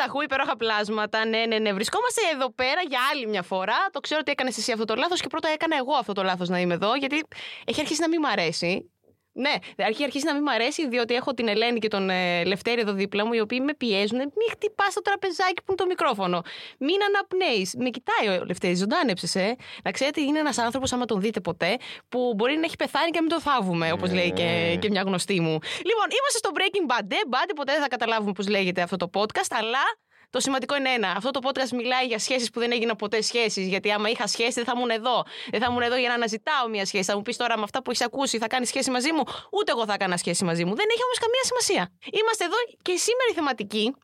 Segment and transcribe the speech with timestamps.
[0.00, 1.26] Καλησπέρα Πανταχού, υπέροχα πλάσματα.
[1.26, 1.72] Ναι, ναι, ναι.
[1.72, 3.76] Βρισκόμαστε εδώ πέρα για άλλη μια φορά.
[3.92, 6.48] Το ξέρω ότι έκανες εσύ αυτό το λάθος και πρώτα έκανα εγώ αυτό το λάθος
[6.48, 7.22] να είμαι εδώ, γιατί
[7.64, 8.90] έχει αρχίσει να μην μ' αρέσει.
[9.40, 12.80] Ναι, έχει αρχίσει να μην μ' αρέσει, διότι έχω την Ελένη και τον ε, Λευτέρη
[12.80, 14.18] εδώ δίπλα μου, οι οποίοι με πιέζουν.
[14.18, 16.42] Μην χτυπάς το τραπεζάκι που είναι το μικρόφωνο.
[16.78, 17.74] Μην αναπνέεις.
[17.78, 19.56] Με κοιτάει ο Λευτέρης, ζωντάνεψες, ε.
[19.84, 21.76] Να ξέρετε, είναι ένας άνθρωπος, άμα τον δείτε ποτέ,
[22.08, 25.02] που μπορεί να έχει πεθάνει και να μην το θάβουμε, όπως λέει και, και μια
[25.02, 25.58] γνωστή μου.
[25.88, 27.04] Λοιπόν, είμαστε στο Breaking Bad.
[27.10, 29.84] Ε, Bad, ποτέ δεν θα καταλάβουμε πώς λέγεται αυτό το podcast, αλλά
[30.30, 31.10] το σημαντικό είναι ένα.
[31.16, 33.66] Αυτό το podcast μιλάει για σχέσεις που δεν έγιναν ποτέ σχέσεις.
[33.66, 35.24] Γιατί άμα είχα σχέση, δεν θα ήμουν εδώ.
[35.50, 37.04] Δεν θα ήμουν εδώ για να αναζητάω μια σχέση.
[37.04, 39.72] Θα μου πεις τώρα με αυτά που έχεις ακούσει, θα κάνεις σχέση μαζί μου; Ούτε
[39.72, 40.74] εγώ θα έκανα σχέση μαζί μου.
[40.74, 41.82] Δεν έχει όμως καμία σημασία.
[42.20, 43.94] Είμαστε εδώ και σήμερα η θεματικη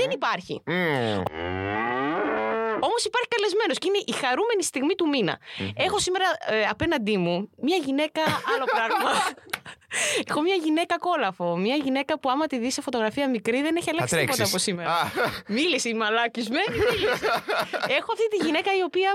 [0.00, 0.62] δεν υπάρχει.
[2.80, 5.38] Όμως υπάρχει καλεσμένος και είναι η χαρούμενη στιγμή του μήνα.
[5.76, 8.22] Έχω σήμερα ε, απέναντί μου μια γυναίκα
[8.54, 9.10] άλλο πράγμα.
[10.26, 11.56] Έχω μια γυναίκα κόλαφο.
[11.56, 14.54] Μια γυναίκα που άμα τη δεις σε φωτογραφία μικρή δεν έχει αλλάξει τίποτα τρέξεις.
[14.54, 14.90] από σήμερα.
[14.90, 15.10] Α.
[15.48, 17.24] Μίλησε η μαλάκισμένη, μίλησε.
[17.98, 19.10] Έχω αυτή τη γυναίκα η οποία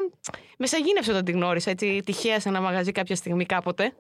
[0.57, 1.69] με σαγίνευσε όταν την γνώρισα.
[1.69, 3.93] Έτσι, τυχαία σε ένα μαγαζί κάποια στιγμή κάποτε.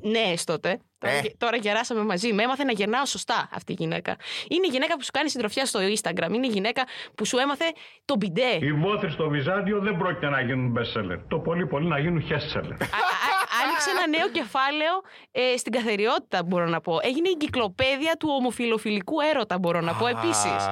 [0.00, 0.80] Ναι, τότε.
[1.02, 1.20] Τώρα, Ε.
[1.20, 2.32] γε- τώρα γεράσαμε μαζί.
[2.32, 4.16] Με έμαθε να γερνάω σωστά αυτή η γυναίκα.
[4.48, 6.30] Είναι η γυναίκα που σου κάνει συντροφιά στο Instagram.
[6.32, 6.82] Είναι η γυναίκα
[7.14, 7.64] που σου έμαθε
[8.04, 8.58] το μπιντέ.
[8.60, 11.18] Οι βόθροι στο Βυζάντιο δεν πρόκειται να γίνουν best seller.
[11.28, 12.72] Το πολύ πολύ να γίνουν best seller.
[12.80, 14.94] Α- α- Άνοιξε ένα νέο κεφάλαιο
[15.32, 16.98] ε, στην καθαριότητα, μπορώ να πω.
[17.02, 20.62] Έγινε η εγκυκλοπαίδεια του ομοφιλοφιλικού έρωτα, μπορώ να πω επίσης.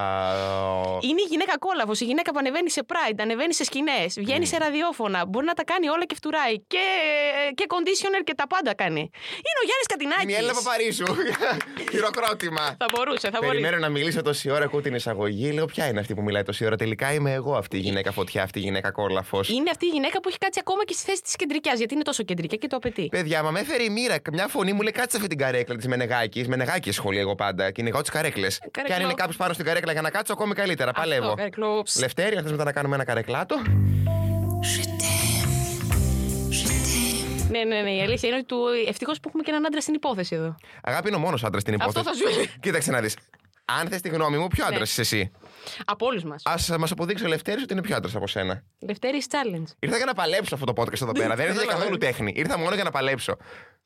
[1.08, 4.56] Είναι η γυναίκα κόλαφος, η γυναίκα που ανεβαίνει σε pride, ανεβαίνει σε σκηνές, βγαίνει σε
[4.56, 5.26] ραδιόφωνα.
[5.26, 6.54] Μπορεί να τα κάνει όλα και φτουράει.
[6.72, 6.84] Και,
[7.54, 9.00] και conditioner και τα πάντα κάνει.
[9.46, 10.19] Είναι ο Γιάννης Κατινάκης.
[10.22, 11.04] Είναι η Έλληνα Παπαρίσου.
[11.92, 12.76] Χειροκρότημα.
[12.78, 13.60] Θα μπορούσε, θα μπορούσε.
[13.60, 15.50] Περιμένω να μιλήσω τόση ώρα, ακούω την εισαγωγή.
[15.52, 18.42] Λέω, ποια είναι αυτή που μιλάει τόση ώρα; Τελικά είμαι εγώ αυτή η γυναίκα φωτιά,
[18.42, 19.48] αυτή η γυναίκα κόλαφος.
[19.48, 22.02] Είναι αυτή η γυναίκα που έχει κάτσει ακόμα και στη θέση της κεντρικιάς, γιατί είναι
[22.02, 23.08] τόσο κεντρική και το απαιτεί.
[23.10, 24.16] Παιδιά, μα με έφερε η μύρα.
[24.32, 26.48] Μια φωνή μου λέει κάτσε αυτή την καρέκλα της Μενεγάκης.
[26.48, 27.70] Μενεγάκη σχολεί εγώ πάντα.
[27.70, 28.46] Και είναι εγώ τι καρέκλε.
[28.86, 30.92] Και αν είναι κάποιος πάνω στην καρέκλα για να κάτσω, ακόμη καλύτερα.
[30.92, 31.34] Παλεύω.
[31.34, 31.84] καρέκλο.
[31.98, 33.56] Λευτέρη, αν θες μετά να κάνουμε ένα καρεκλάτο.
[37.50, 37.94] Ναι, ναι, ναι.
[37.94, 38.64] Η αλήθεια είναι ότι του...
[38.88, 40.54] ευτυχώς που έχουμε και έναν άντρα στην υπόθεση εδώ.
[40.82, 41.98] Αγάπη είναι ο μόνος άντρας στην υπόθεση.
[41.98, 42.52] Αυτό θα σου έλεγα.
[42.60, 43.16] Κοίταξε να δεις.
[43.64, 45.02] Αν θες τη γνώμη μου, ποιο άντρας Ναι.
[45.02, 45.30] είσαι εσύ;
[45.84, 46.42] Από όλους μας.
[46.46, 48.62] Α μας αποδείξει ο Λευτέρης ότι είναι πιο άντρας από σένα.
[48.78, 49.64] Λευτέρης challenge.
[49.78, 51.34] Ήρθα για να παλέψω αυτό το podcast εδώ πέρα.
[51.34, 52.32] Δεν ήρθα για καθόλου τέχνη.
[52.36, 53.36] Ήρθα μόνο για να παλέψω.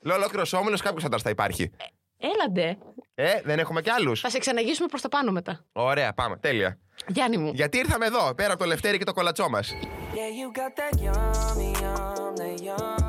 [0.00, 1.70] Λέω ολόκληρος όμιλος, κάποιος άντρας θα υπάρχει.
[2.18, 2.78] Έλαντε.
[3.14, 4.20] Ε, δεν έχουμε κι άλλους.
[4.20, 5.64] Θα σε ξαναγήσουμε προς τα πάνω μετά.
[5.72, 6.36] Ωραία, πάμε.
[6.36, 6.78] Τέλεια.
[7.06, 7.50] Γιάννη μου.
[7.54, 9.74] Γιατί ήρθαμε εδώ, πέρα από το Λευτέρη και το κολατσό μας.
[13.00, 13.03] Yeah,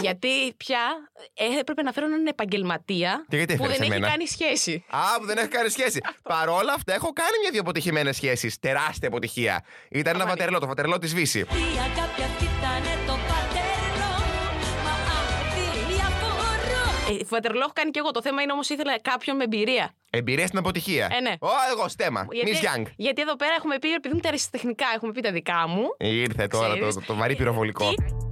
[0.00, 0.80] Γιατί πια
[1.34, 4.84] ε, έπρεπε να φέρω έναν επαγγελματία Και γιατί που έφερες δεν έχει εμένα; κάνει σχέση.
[4.90, 6.00] Α, που δεν έχει κάνει σχέση.
[6.22, 8.58] Παρόλα αυτά, έχω κάνει μια-δύο αποτυχημένες σχέσεις.
[8.58, 9.64] Τεράστια αποτυχία.
[9.90, 10.38] Ήταν ένα Αμανή.
[10.38, 11.38] βατερλό, το βατερλό της Βύση.
[11.38, 14.12] Η αγάπη αυτή ήταν το πατερλό
[14.84, 14.94] Μα
[15.40, 18.10] αυτή διαφορώ Ε, Βατερλό έχω κάνει και εγώ.
[18.10, 19.94] Το θέμα είναι όμως ήθελα κάποιον με εμπειρία.
[20.10, 21.08] Εμπειρία στην αποτυχία.
[21.10, 21.34] Ε, ναι.
[21.40, 22.26] Ω, εγώ στέμα.
[22.30, 22.84] Γιατί, Miss Young.
[22.96, 25.82] γιατί εδώ πέρα έχουμε πει, επειδή είναι τα αριστεχνικά, έχουμε πει τα δικά μου.
[25.98, 26.94] Ήρθε τώρα το, Ξέρεις.
[26.94, 27.88] το, το βαρύ πυροβολικό.
[27.94, 28.26] Και-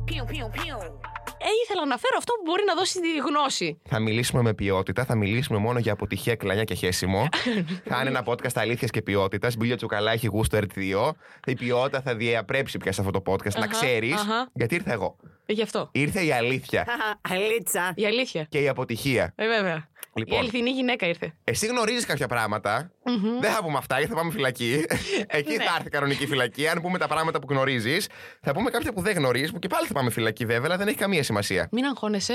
[1.38, 3.80] Ε, ήθελα να φέρω αυτό που μπορεί να δώσει τη γνώση.
[3.88, 7.28] Θα μιλήσουμε με ποιότητα, θα μιλήσουμε μόνο για αποτυχία, κλανιά και χέσιμο.
[7.88, 9.56] θα είναι ένα podcast αλήθειας και ποιότητας.
[9.56, 11.10] Μπίλιο τσουκαλά έχει γούστο RT2.
[11.46, 14.14] Η ποιότητα θα διαπρέψει πια σε αυτό το podcast, να Αχα, ξέρεις.
[14.14, 14.48] αχα.
[14.52, 15.16] Γιατί ήρθα εγώ.
[15.46, 15.88] Ε, γι' αυτό.
[15.92, 16.86] Ήρθε η αλήθεια
[17.30, 18.46] Αλίτσα Η αλήθεια.
[18.48, 19.32] και η αποτυχία.
[19.36, 19.88] Ε, βέβαια.
[20.16, 20.36] Λοιπόν.
[20.36, 21.34] Η αληθινή γυναίκα ήρθε.
[21.44, 22.90] Εσύ γνωρίζεις κάποια πράγματα.
[23.40, 24.84] Δεν θα πούμε αυτά, γιατί θα πάμε φυλακή.
[25.26, 25.64] Εκεί Ναι.
[25.64, 26.68] θα έρθει κανονική φυλακή.
[26.68, 28.08] Αν πούμε τα πράγματα που γνωρίζεις,
[28.40, 30.88] θα πούμε κάποια που δεν γνωρίζεις, που και πάλι θα πάμε φυλακή βέβαια, αλλά δεν
[30.88, 31.68] έχει καμία σημασία.
[31.72, 32.34] Μην αγχώνεσαι.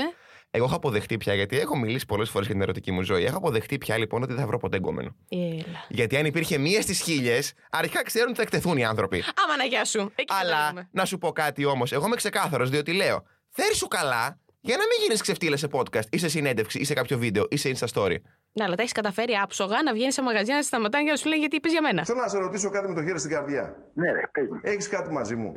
[0.54, 3.24] Εγώ έχω αποδεχτεί πια, γιατί έχω μιλήσει πολλές φορές για την ερωτική μου ζωή.
[3.24, 5.16] Έχω αποδεχτεί πια λοιπόν ότι δεν θα βρω ποτέ γκόμενο.
[5.28, 5.84] Έλα.
[5.88, 9.16] Γιατί αν υπήρχε μία στις χίλιες, αρχικά ξέρουν ότι θα εκτεθούν οι άνθρωποι.
[9.44, 9.98] Άμα να γεια σου.
[10.14, 10.88] Εκεί θα τα Αλλά δούμε.
[10.92, 11.92] να σου πω κάτι όμως.
[11.92, 16.06] Εγώ είμαι ξεκάθαρος, διότι λέω, θέλει σου καλά για να μην γίνεις ξεφτύλα σε podcast
[16.10, 18.16] ή σε συνέντευξη ή σε κάποιο βίντεο ή σε Insta story.
[18.52, 21.16] Ναι, αλλά τα έχεις καταφέρει άψογα να βγαίνεις σε μαγαζιά να σε σταματάνε και να
[21.16, 22.04] σου λένε γιατί είπε για μένα.
[22.04, 23.76] Θέλω να σε ρωτήσω κάτι με το χέρι στην καρδιά.
[23.94, 24.60] Ναι, ρε, πες μου.
[24.62, 25.52] Έχεις κάτι μαζί μου.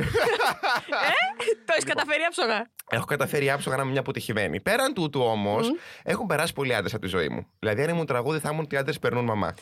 [1.66, 2.66] Το έχεις καταφέρει άψογα.
[2.90, 4.62] Έχω καταφέρει άψογα να είμαι μια αποτυχημένη.
[4.62, 5.72] Πέραν τούτου όμως,
[6.04, 7.48] έχουν περάσει πολλοί άντρες από τη ζωή μου.
[7.60, 9.54] Δηλαδή, αν ήμουν τραγούδι, θα ήμουν ότι οι άντρες περνούν μαμά.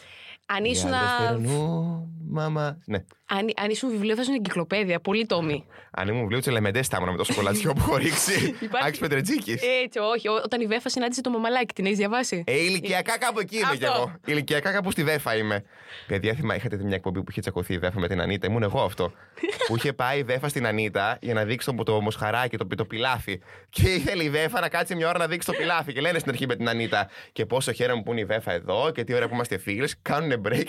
[0.45, 0.93] Αν Οι ήσουν.
[0.93, 2.77] άντρες περνούν μαμά.
[2.85, 3.03] Ναι.
[3.37, 4.99] Αν, αν ήσουν βιβλίο, θα ήσουν εγκυκλοπαίδεια.
[4.99, 5.65] Πολύ τόμη.
[5.91, 8.55] Αν ήμουν βιβλίο τη Ελεμεντέ, θα ήμουν με το σοκολατιό που έχω ρίξει.
[8.59, 9.61] Υπάρχει- Άκη Πετρετζίκης.
[9.83, 10.27] Έτσι, όχι.
[10.27, 13.75] Ό- Όταν η Βέφα συνάντησε το μαμαλάκι, την έχεις διαβάσει; Ε, ηλικιακά κάπου εκεί είμαι
[13.77, 13.97] κι Αυτό.
[13.97, 14.15] εγώ.
[14.25, 15.63] Ηλικιακά κάπου στη Δέφα είμαι.
[16.07, 18.63] Παιδιά, θυμά, είχατε δει μια εκπομπή που είχε τσακωθεί η Δέφα με την Ανίτα; Ήμουν
[18.63, 19.11] εγώ αυτό.
[19.67, 22.85] που είχε πάει η Δέφα στην Ανίτα για να δείξει το, το μοσχαράκι, το, το
[22.85, 23.39] πιλάφι.
[23.69, 25.93] Και ήθελε η Δέφα να κάτσει μια ώρα να δείξει το πιλάφι.
[25.93, 27.09] Και λένε στην αρχή με την Ανίτα.
[27.31, 29.95] Και πόσο χαίρομαι που είναι η Δέφα εδώ και τι ωραία που είμαστε φίλες.
[30.01, 30.67] Κάνουν break.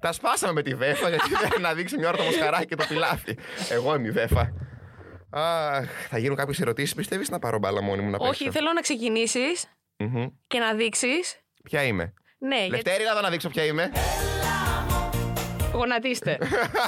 [0.00, 2.84] Τα σπάσαμε με τη Δέφα γιατί ήθελε να δείξει μια ώρα το μοσχαράκι και το
[2.88, 3.36] πιλάφι.
[3.70, 4.52] Εγώ είμαι η Δέφα.
[5.30, 8.72] Αχ, θα γίνουν κάποιες ερωτήσεις, πιστεύεις να πάρω μπάλα μόνη μου να παίξω; Όχι, θέλω
[8.72, 9.66] να ξεκινήσεις
[9.98, 10.26] Μμμ.
[10.46, 11.40] και να δείξεις.
[11.62, 13.90] Ποια είμαι; Ναι, γιατί Λευτέρη, να δω να δείξω ποια είμαι.
[15.72, 16.38] γονατίστε.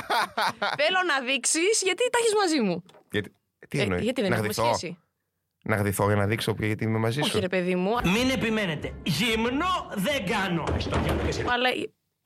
[0.80, 2.82] θέλω να δείξεις γιατί τα έχεις μαζί μου.
[3.10, 3.32] Γιατί,
[3.68, 4.98] τι Ε, εννοείς, γιατί δεν να έχουμε γδυθώ; σχέση.
[5.64, 8.30] Να γδυθώ για να δείξω ποια- γιατί είμαι μαζί Όχι, σου; ρε παιδί μου, Μην
[8.30, 8.92] επιμένετε.
[9.02, 10.64] Γυμνό δεν κάνω.
[11.46, 11.68] αλλά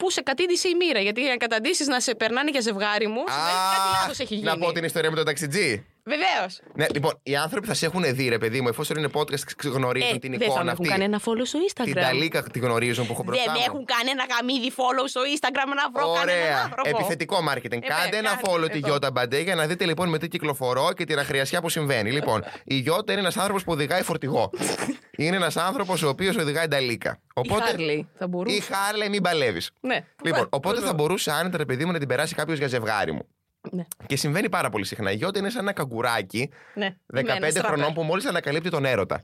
[0.02, 1.00] πού σε κατήντησε η μοίρα.
[1.00, 4.34] Γιατί αν καταντήσεις να σε περνάνε για ζευγάρι μου, σημαίνει ότι κάτι Α, λάθος έχει
[4.34, 4.46] γίνει.
[4.46, 5.84] να πω την ιστορία με τον ταξιτζή.
[6.04, 6.60] Βεβαίως.
[6.74, 9.66] Ναι, λοιπόν, οι άνθρωποι θα σε έχουν δει, ρε παιδί μου, εφόσον είναι podcast, ξ-
[9.66, 10.98] γνωρίζουν την Ε, δεν θα εικόνα με έχουν αυτή.
[10.98, 11.84] κανένα follow στο Instagram.
[11.84, 13.64] Την ταλίκα τη γνωρίζουν που έχω μπροστά Δεν με μου.
[13.68, 16.62] έχουν κανένα γαμίδι follow στο Instagram να βρω κανέναν Ωραία.
[16.64, 16.88] άνθρωπο.
[16.88, 17.82] Επιθετικό marketing.
[17.82, 18.86] Ε, Κάντε ναι, ένα κάντε, follow τη εδώ.
[18.88, 22.10] Γιώτα Μπαντέ για να δείτε λοιπόν με τι κυκλοφορώ και την αχριασιά που συμβαίνει.
[22.18, 24.50] λοιπόν, η Γιώτα είναι ένας άνθρωπος που οδηγάει φορτηγό.
[25.22, 27.18] είναι ένας άνθρωπος ο οποίος οδηγάει ταλίκα.
[27.42, 28.56] Η Harley θα μπορούσε.
[28.56, 29.70] Ή Χάρλε, μην παλεύεις.
[29.80, 30.04] Ναι.
[30.24, 30.88] Λοιπόν, Ε, οπότε βέβαια.
[30.90, 33.26] θα μπορούσε άνετα ρε παιδί μου να την περάσει κάποιος για ζευγάρι μου.
[33.70, 33.84] Ναι.
[34.06, 35.10] Και συμβαίνει πάρα πολύ συχνά.
[35.12, 36.96] Η Γιώτα είναι σαν ένα καγκουράκι Ναι.
[37.14, 37.92] 15 Είμαι ένας χρονών τραπέ.
[37.94, 39.22] που μόλις ανακαλύπτει τον έρωτα.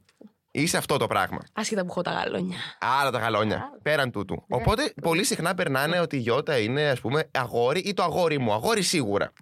[0.51, 1.39] Είσαι αυτό το πράγμα.
[1.53, 2.57] Άσχετα που έχω τα γαλόνια.
[3.01, 3.71] Άλλα τα γαλόνια.
[3.83, 4.45] Πέραν τούτου.
[4.49, 8.53] Οπότε πολύ συχνά περνάνε ότι η Γιώτα είναι, ας πούμε, αγόρι ή το αγόρι μου.
[8.53, 9.33] Αγόρι σίγουρα.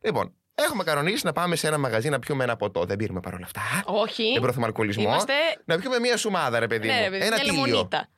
[0.00, 2.84] Λοιπόν, έχουμε κανονίσει να πάμε σε ένα μαγαζί να πιούμε ένα ποτό.
[2.84, 3.60] Δεν πήραμε παρόλα αυτά.
[3.84, 4.30] Όχι.
[4.32, 5.02] Δεν προωθούμε αλκοολισμό.
[5.02, 5.32] Είμαστε-
[5.64, 7.02] Να πιούμε μία σουμάδα, ρε παιδί Ναι, μου.
[7.02, 7.64] ρε παιδί, ένα μια τίλιο.
[7.66, 8.08] λεμονίτα.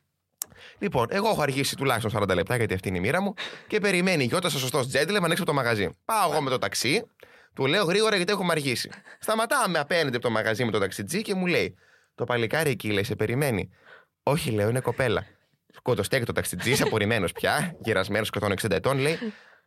[0.79, 3.35] Λοιπόν, εγώ έχω αργήσει τουλάχιστον 40 λεπτά γιατί αυτή είναι η μοίρα μου
[3.67, 5.97] και περιμένει η Γιώτα στο σωστός τζέντλεμαν έξω από το μαγαζί.
[6.05, 7.05] Πάω εγώ με το ταξί,
[7.55, 8.91] του λέω γρήγορα γιατί έχουμε αργήσει.
[9.19, 11.75] Σταματάμε απέναντι από το μαγαζί με το ταξιτζί και μου λέει:
[12.15, 13.71] Το παλικάρι εκεί λέει, σε περιμένει.
[14.23, 15.27] Όχι, λέω, είναι κοπέλα.
[15.77, 19.19] Σκοτωστέκει το ταξιτζή, απορριμμένος πια, γερασμένο 160 ετών, λέει.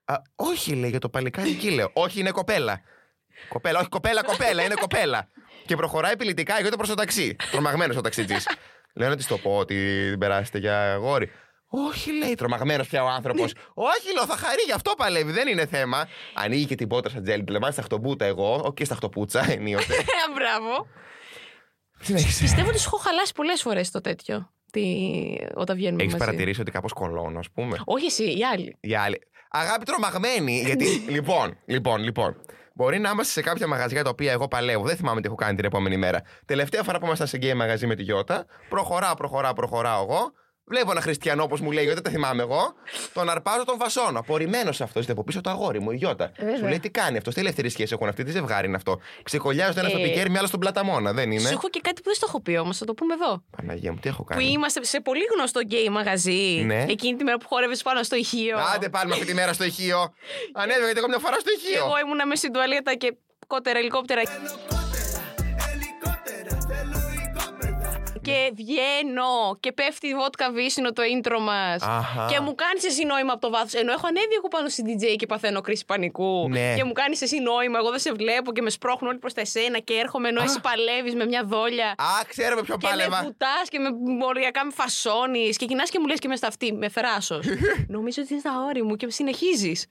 [0.06, 1.90] Α, όχι, λέει, για το παλικάρι εκεί, λέω.
[1.94, 2.82] Όχι, είναι κοπέλα.
[3.50, 5.30] Κοπέλα, όχι, κοπέλα, κοπέλα, είναι κοπέλα.
[5.66, 7.36] Και προχωράει επιλητικά η Γιώτα προς το ταξί.
[7.52, 8.48] Τρομαγμένος ο ταξιτζής.
[8.98, 11.32] Λέω να της το πω ότι την περάσετε για αγόρι.
[11.70, 13.54] Όχι, λέει, τρομαγμένος πια ο άνθρωπος.
[13.74, 16.08] Όχι, λέω, θα χαρεί, γι' αυτό παλεύει, δεν είναι θέμα.
[16.34, 19.94] Ανοίγει και την πότρα σαν τζέλι, τηλεμάζει στα χτωπούτα εγώ, όχι στα χτωπούτσα, ενίοτε.
[19.94, 20.88] Ε, Μπράβο.
[22.00, 22.42] Συνέχισε.
[22.44, 24.52] Πιστεύω ότι σου έχω χαλάσει πολλές φορές το τέτοιο.
[24.72, 24.84] Τι...
[25.54, 26.26] Όταν βγαίνουμε Έχεις μαζί.
[26.26, 28.78] παρατηρήσει ότι κάπως κολώνω, ας πούμε; Όχι εσύ, οι άλλοι.
[28.80, 29.22] Οι άλλοι.
[29.50, 30.62] Αγάπη τρομαγμένη.
[30.66, 30.86] Γιατί.
[31.16, 32.42] λοιπόν, λοιπόν, λοιπόν.
[32.78, 34.84] Μπορεί να είμαστε σε κάποια μαγαζιά τα οποία εγώ παλεύω.
[34.84, 36.22] Δεν θυμάμαι τι έχω κάνει την επόμενη μέρα.
[36.46, 40.32] Τελευταία φορά που ήμασταν σε γκέι μαγαζί με τη Γιώτα, προχωράω, προχωράω, προχωράω εγώ.
[40.70, 42.74] Βλέπω ένα χριστιανό, όπως μου λέει, γιατί δεν τα θυμάμαι εγώ.
[43.14, 44.20] Τον αρπάζω, τον φασώνω.
[44.20, 45.00] Απορριμμένος αυτός.
[45.02, 46.24] Είστε από πίσω το αγόρι μου, η Γιώτα.
[46.36, 46.58] Ε, βέβαια.
[46.58, 49.00] Σου λέει τι κάνει αυτός, τι ελεύθερη σχέση έχουν αυτή, τι ζευγάρι είναι αυτό.
[49.24, 51.96] Ξεκολλιάζουν ένα στο Ε, πικέρι, μια άλλο στον πλαταμόνα, δεν είναι; Σου έχω και κάτι
[52.02, 53.44] που δεν στο έχω πει όμως, θα το πούμε εδώ.
[53.58, 56.64] Παναγία μου, τι έχω Που κάνει; είμαστε σε πολύ γνωστό γκέι μαγαζί.
[56.66, 56.86] Ναι.
[56.90, 58.58] Εκείνη τη μέρα που χόρευε πάνω στο ηχείο.
[58.76, 60.14] Άντε πάλι με αυτή τη μέρα στο ηχείο.
[60.62, 61.86] Ανέβηκα γιατί εγώ μια φορά στο Και ηχείο.
[61.86, 63.18] εγώ ήμουνα μες στην τουαλέτα και
[63.48, 64.22] κότερα ελικόπτερα.
[68.28, 71.82] Και βγαίνω και πέφτει η βότκα βύσινο το intro μας.
[71.82, 72.28] Αχα.
[72.32, 73.74] Και μου κάνεις εσύ νόημα από το βάθος.
[73.74, 76.48] Ενώ έχω ανέβει εγώ πάνω στην DJ και παθαίνω κρίση πανικού.
[76.50, 76.74] Ναι.
[76.76, 77.78] Και μου κάνεις εσύ νόημα.
[77.80, 80.60] Εγώ δεν σε βλέπω και με σπρώχνουν όλοι προς τα εσένα και έρχομαι ενώ εσύ
[80.62, 81.88] παλεύεις με μια δόλια.
[81.90, 83.22] Α, ξέρουμε ποιο Και με πάλευα.
[83.24, 83.90] βουτάς και με
[84.20, 85.58] μοριακά με φασώνεις.
[85.58, 87.46] Και κοινά και μου λες και με στα αυτή, με θράσος.
[87.96, 89.86] Νομίζω ότι είναι στα όρη μου και συνεχίζεις.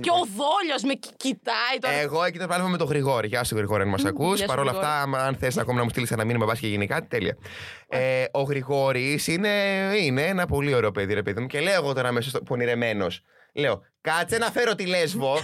[0.00, 1.94] Και ο δόλιος με κι- κοιτάει τώρα.
[1.94, 3.26] Εγώ εκεί το πάλευα με τον Γρηγόρη.
[3.28, 4.36] Γεια σου, Γρηγόρη, αν μας ακούς.
[4.36, 4.86] γεια σου, Παρ' όλα Γρηγόρη.
[4.92, 7.36] αυτά, άμα- αν θες ακόμα να μου στείλεις ένα μήνυμα, πα και γίνει κάτι, τέλεια.
[7.88, 9.50] Ε, ο Γρηγόρης είναι,
[10.00, 11.46] είναι ένα πολύ ωραίο παιδί, ρε παιδί μου.
[11.46, 13.06] Και λέω εγώ τώρα μέσα στο πονηρεμένο.
[13.54, 15.34] Λέω, κάτσε να φέρω τη λέσβο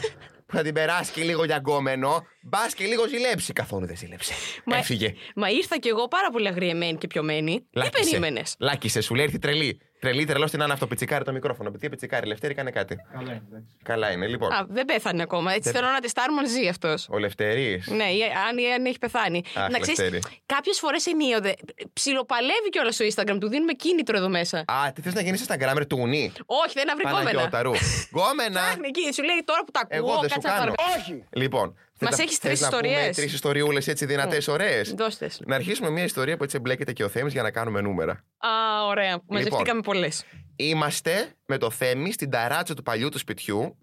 [0.46, 2.22] που θα την περάσει και λίγο για γκόμενο.
[2.42, 3.52] Μπας και λίγο ζηλέψει.
[3.52, 4.32] Καθόλου δεν ζήλεψε.
[4.64, 5.14] Μα- Έφυγε.
[5.34, 7.66] Μα ήρθα κι εγώ πάρα πολύ αγριεμένη και πιωμένη.
[7.70, 9.80] Τι περίμενες; Λάκησε, σου λέει έρθει τρελή.
[10.02, 10.86] Τρελή, τρελός στην Άννα αυτό.
[10.86, 11.70] Πιτσικάρει το μικρόφωνο.
[11.70, 12.96] Τι πιτσικάρει, Λευτέρη, κάνε κάτι.
[13.12, 13.76] Καλά είναι, εντάξει.
[13.82, 14.52] Καλά είναι, λοιπόν.
[14.52, 15.50] Α, δεν πέθανε ακόμα.
[15.52, 17.08] Έτσι Δεν- θέλω να τεστάρουμε αν ζει αυτός.
[17.10, 17.86] Ο Λευτέρης.
[17.86, 19.42] Ναι, ή αν, ή αν έχει πεθάνει.
[19.54, 20.22] Αχ, να ξέρεις, Λευτέρη.
[20.46, 21.54] κάποιες φορές ενίοτε
[21.92, 23.36] ψιλοπαλεύει κιόλας στο Instagram.
[23.40, 24.58] Του δίνουμε κίνητρο εδώ μέσα.
[24.58, 27.24] Α, τι θες να γίνεις στα γκράμερ του ουνί; Όχι, δεν αυρικόμενα.
[27.24, 27.72] Παναγιώταρου.
[28.10, 28.60] Γκόμενα.
[28.60, 29.98] Ψάχνει εκεί, σου λέει τώρα που τα ακούω.
[29.98, 30.72] Εγώ δεν σου κάτσε να κάνω.
[30.74, 30.92] πάρω.
[31.00, 31.24] Όχι.
[31.32, 31.76] Λοιπόν.
[32.02, 33.16] Μας έχεις τρεις ιστορίες.
[33.16, 34.94] Τρεις ιστοριούλες έτσι δυνατές, ωραίες.
[34.94, 35.30] Δώστε.
[35.46, 38.12] Να αρχίσουμε μια ιστορία που έτσι εμπλέκεται και ο Θέμης για να κάνουμε νούμερα.
[38.12, 39.20] Α, ωραία.
[39.26, 40.24] Μαζευτήκαμε πολλές.
[40.56, 43.76] Είμαστε με το Θέμη στην ταράτσα του παλιού του σπιτιού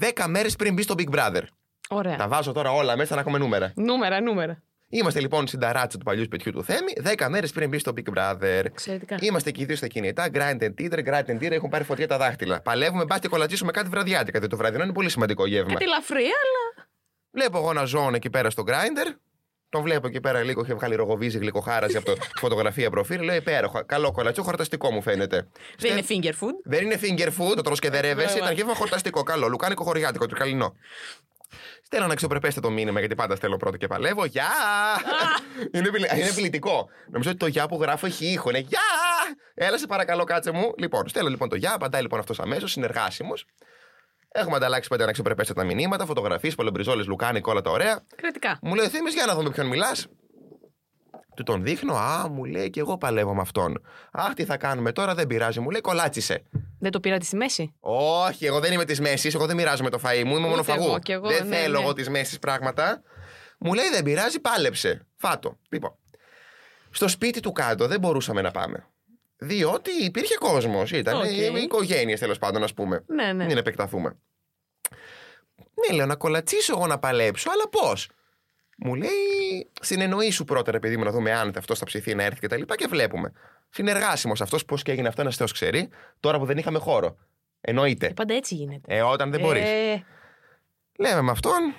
[0.00, 1.42] 10 μέρες πριν μπει στο Big Brother.
[1.88, 2.16] Ωραία.
[2.16, 3.72] Τα βάζω τώρα όλα μέσα να έχουμε νούμερα.
[3.76, 4.62] Νούμερα, νούμερα.
[4.90, 8.14] Είμαστε λοιπόν στην ταράτσα του παλιού σπιτιού του Θέμη, 10 μέρες πριν μπει στο Big
[8.18, 8.64] Brother.
[8.64, 9.16] Εξαιρετικά.
[9.20, 12.06] Είμαστε και οι δύο στα κινητά, grind and teeter, grind and teeter, έχουν πάρει φωτιά
[12.08, 12.60] τα δάχτυλα.
[12.60, 14.30] Παλεύουμε, μπας και κολατσίσουμε κάτι βραδιάτικα.
[14.38, 15.72] διότι το βραδινό είναι πολύ σημαντικό γεύμα.
[15.72, 16.86] Κάτι ελαφρύ, αλλά.
[17.30, 19.14] Βλέπω εγώ να ζώνω εκεί πέρα στο grinder.
[19.70, 23.24] Τον βλέπω εκεί πέρα λίγο, είχε βγάλει ρογοβίζι γλυκοχάραση από το φωτογραφία προφίλ.
[23.24, 23.82] Λέω υπέροχο.
[23.86, 25.48] Καλό κολατσό, χορταστικό μου φαίνεται.
[25.78, 26.52] Δεν είναι Στε- finger food.
[26.64, 28.26] Δεν είναι finger food, το τρως και δεν ρεύεσαι.
[28.26, 28.38] Μπράβο.
[28.44, 29.22] Ήταν γεύμα χορταστικό.
[29.22, 29.48] Καλό.
[29.48, 30.74] Λουκάνικο χωριάτικο, τρικαλινό.
[31.82, 34.24] Στέλνω ένα αξιοπρεπέστατο μήνυμα γιατί πάντα στέλνω πρώτο και παλεύω.
[34.24, 34.48] Γεια!
[35.72, 36.88] είναι, επιλη- είναι επιλητικό.
[37.10, 38.48] Νομίζω ότι το γεια που γράφω έχει ήχο.
[38.48, 38.80] Είναι γεια!
[39.54, 40.72] Έλα σε παρακαλώ, κάτσε μου.
[40.78, 43.46] Λοιπόν, στέλνω λοιπόν το γεια, απαντάει λοιπόν αυτός αμέσως, συνεργάσιμος.
[44.32, 48.00] Έχουμε ανταλλάξει πέντε αξιοπρεπέστατα μηνύματα, φωτογραφίες, πολεμπριζόλες, λουκάνικο, όλα τα ωραία.
[48.16, 48.58] Κρατικά.
[48.62, 50.06] Μου λέει ο Θήμης, για να δούμε ποιον μιλάς.
[51.38, 53.82] Του τον δείχνω, Α, μου λέει και εγώ παλεύω με αυτόν.
[54.12, 55.60] Αχ, τι θα κάνουμε τώρα, δεν πειράζει.
[55.60, 56.42] Μου λέει, κολάτσισε.
[56.78, 59.34] Δεν το πήρατε στη μέση; Όχι, εγώ δεν είμαι της μέσης.
[59.34, 60.36] Εγώ δεν μοιράζομαι το φαΐ μου.
[60.36, 60.84] Είμαι μονοφαγού.
[60.84, 61.84] εγώ, κι εγώ, δεν ναι, θέλω ναι.
[61.84, 63.02] εγώ της μέσης πράγματα.
[63.58, 65.06] Μου λέει δεν πειράζει, πάλεψε.
[65.16, 65.58] Φάτο.
[65.68, 65.94] Λοιπόν.
[66.90, 68.86] Στο σπίτι του κάτω δεν μπορούσαμε να πάμε.
[69.36, 70.90] Διότι υπήρχε κόσμος.
[70.90, 71.24] Ήταν OK.
[71.24, 71.62] okay.
[71.62, 73.04] οικογένειες τέλος πάντων, ας πούμε.
[73.06, 73.44] Ναι, ναι.
[73.44, 74.16] Μην επεκταθούμε.
[75.88, 78.08] Ναι, λέω να κολατσίσω εγώ να παλέψω, αλλά πώς;
[78.80, 82.40] Μου λέει, συνεννοήσου πρώτα, ρε παιδί μου, να δούμε αν αυτός θα ψηθεί να έρθει
[82.40, 83.32] και τα λοιπά και βλέπουμε.
[83.68, 85.88] Συνεργάσιμος αυτός, πώς και έγινε αυτό, ένας Θεός ξέρει,
[86.20, 87.16] τώρα που δεν είχαμε χώρο.
[87.60, 88.08] Εννοείται.
[88.08, 88.96] Πάντα έτσι γίνεται.
[88.96, 89.62] Ε, όταν δεν μπορείς.
[89.62, 90.04] Ε,
[90.98, 91.74] Λέμε με αυτόν.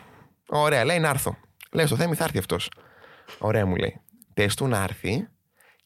[0.47, 1.37] Ωραία, λέει να έρθω.
[1.71, 2.71] Λέω στο Θέμη θα έρθει αυτός.
[3.37, 4.01] Ωραία, μου λέει.
[4.33, 5.27] Τες του να έρθει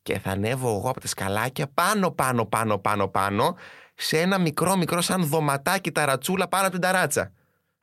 [0.01, 3.57] και θα ανέβω εγώ από τα σκαλάκια πάνω, πάνω, πάνω, πάνω, πάνω
[3.95, 7.31] σε ένα μικρό, μικρό σαν δωματάκι ταρατσούλα πάνω από την ταράτσα.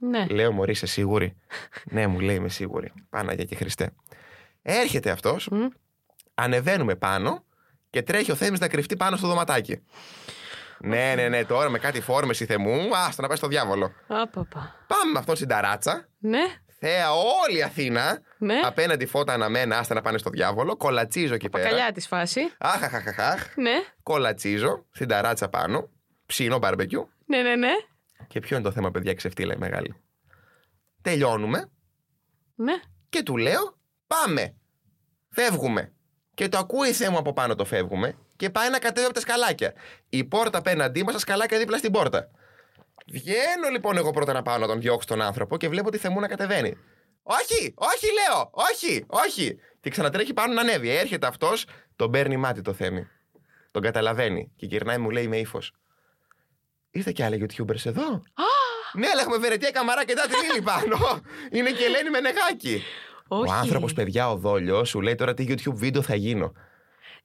[0.01, 0.27] Ναι.
[0.31, 1.37] Λέω, Μωρή, είσαι σίγουρη;
[1.95, 2.93] ναι, μου λέει, είμαι σίγουρη.
[3.11, 3.91] Πάναγια και Χριστέ.
[4.63, 5.67] Έρχεται αυτός, Μμ.
[6.35, 7.45] ανεβαίνουμε πάνω
[7.91, 9.83] και τρέχει ο Θέμης να κρυφτεί πάνω στο δωματάκι.
[10.81, 13.93] ναι, ναι, ναι, τώρα με κάτι φόρμες η θεμού, άστα να πάει στο διάβολο.
[14.07, 14.75] Απαπα.
[14.87, 16.09] Πάμε με αυτόν στην ταράτσα.
[16.19, 16.43] Ναι.
[16.83, 18.21] Θέα όλη η Αθήνα.
[18.39, 18.61] Ναι.
[18.65, 20.77] Απέναντι φώτα αναμένα, άστα να πάνε στο διάβολο.
[20.77, 21.65] Κολατσίζω εκεί πέρα.
[21.65, 22.41] Πακαλιά της φάση.
[22.59, 23.57] Αχ, αχ, αχ, αχ.
[23.57, 23.73] Ναι.
[24.03, 25.89] Κολατσίζω στην ταράτσα πάνω.
[26.27, 27.09] Ψήνω μπαρμπεκιού.
[27.27, 27.71] Ναι, ναι, ναι.
[28.31, 29.95] Και ποιο είναι το θέμα, παιδιά, ξεφτύλα η μεγάλη;
[31.03, 31.71] Τελειώνουμε
[32.55, 32.81] Ναι.
[33.09, 34.55] και του λέω πάμε.
[35.29, 35.93] Φεύγουμε.
[36.35, 39.21] Και το ακούει η Θέμου από πάνω το φεύγουμε και πάει να κατέβει από τα
[39.21, 39.75] σκαλάκια.
[40.09, 42.31] Η πόρτα απέναντί μας, τα σκαλάκια δίπλα στην πόρτα.
[43.07, 46.21] Βγαίνω λοιπόν εγώ πρώτα να πάω να τον διώξω τον άνθρωπο και βλέπω τη Θεμού
[46.21, 46.77] να κατεβαίνει.
[47.23, 49.59] Όχι, όχι λέω, όχι, όχι.
[49.81, 50.89] Και ξανατρέχει πάνω να ανέβει.
[50.89, 53.09] Έρχεται αυτός, τον παίρνει μάτι το Θέμη.
[53.71, 55.73] Τον καταλαβαίνει και γυρνάει μου λέει με ύφος.
[56.91, 58.23] Ήρθε και άλλοι YouTubers εδώ.
[58.93, 60.97] ναι, αλλά έχουμε βερετία καμαρά και τάτι λίλη πάνω.
[61.51, 62.83] Είναι και η Ελένη Μενεγάκη.
[63.29, 63.51] Όχι.
[63.51, 66.53] Ο άνθρωπος, παιδιά, ο δόλιος, σου λέει τώρα τι YouTube βίντεο θα γίνω.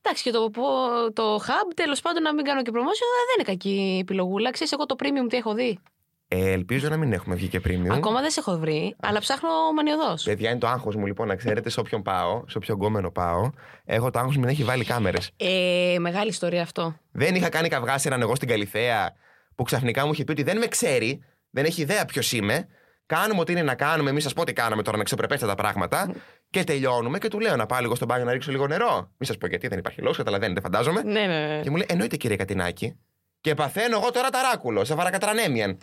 [0.01, 3.43] Εντάξει, και το, πω- το hub, τέλος πάντων, να μην κάνω και promotion, δεν είναι
[3.45, 4.51] κακή επιλογούλα.
[4.51, 5.79] Ξέρεις εγώ το premium τι έχω δει;
[6.27, 7.89] Ε, ελπίζω να μην έχουμε βγει και premium.
[7.91, 10.23] Ακόμα δεν σε έχω βρει, αλλά ψάχνω μανιωδώς.
[10.23, 13.49] Παιδιά, είναι το άγχος μου λοιπόν, να ξέρετε, σε όποιον πάω, σε όποιον γκόμενο πάω,
[13.85, 15.31] έχω το άγχος μου να έχει βάλει κάμερες.
[15.37, 16.95] Ε, μεγάλη ιστορία αυτό.
[17.11, 19.15] Δεν είχα κάνει καυγά σε έναν εγώ στην Καλιθέα
[19.55, 22.67] που ξαφνικά μου είχε πει ότι δεν με ξέρει, δεν έχει ιδέα ποιος είμαι.
[23.05, 26.13] Κάνουμε ό,τι είναι να κάνουμε, εμείς σα πω τι κάναμε τώρα, να ξεπρεπέστε τα πράγματα.
[26.49, 28.95] Και τελειώνουμε και του λέω να πάω λίγο στον μπάνιο να ρίξω λίγο νερό.
[28.95, 31.03] Μην σας πω γιατί δεν υπάρχει λόγος, καταλαβαίνετε, φαντάζομαι.
[31.03, 31.61] Ναι, ναι, ναι.
[31.61, 32.95] Και μου λέει, εννοείται κύριε Κατινάκη.
[33.41, 35.77] Και παθαίνω εγώ τώρα ταράκουλο, σε βαρακατρανέμιαν.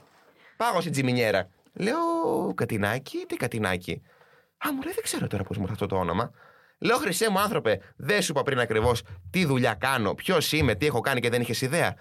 [0.56, 1.48] Πάω στην τζιμινιέρα.
[1.72, 1.96] Λέω,
[2.54, 4.02] Κατινάκη, τι Κατινάκη.
[4.66, 6.30] Α, μου λέει, δεν ξέρω τώρα πώς μου ήρθε αυτό το όνομα.
[6.78, 10.86] Λέω, Χρυσέ μου άνθρωπε, δεν σου είπα πριν ακριβώς τι δουλειά κάνω, ποιος είμαι, τι
[10.86, 11.94] έχω κάνει και δεν είχες ιδέα.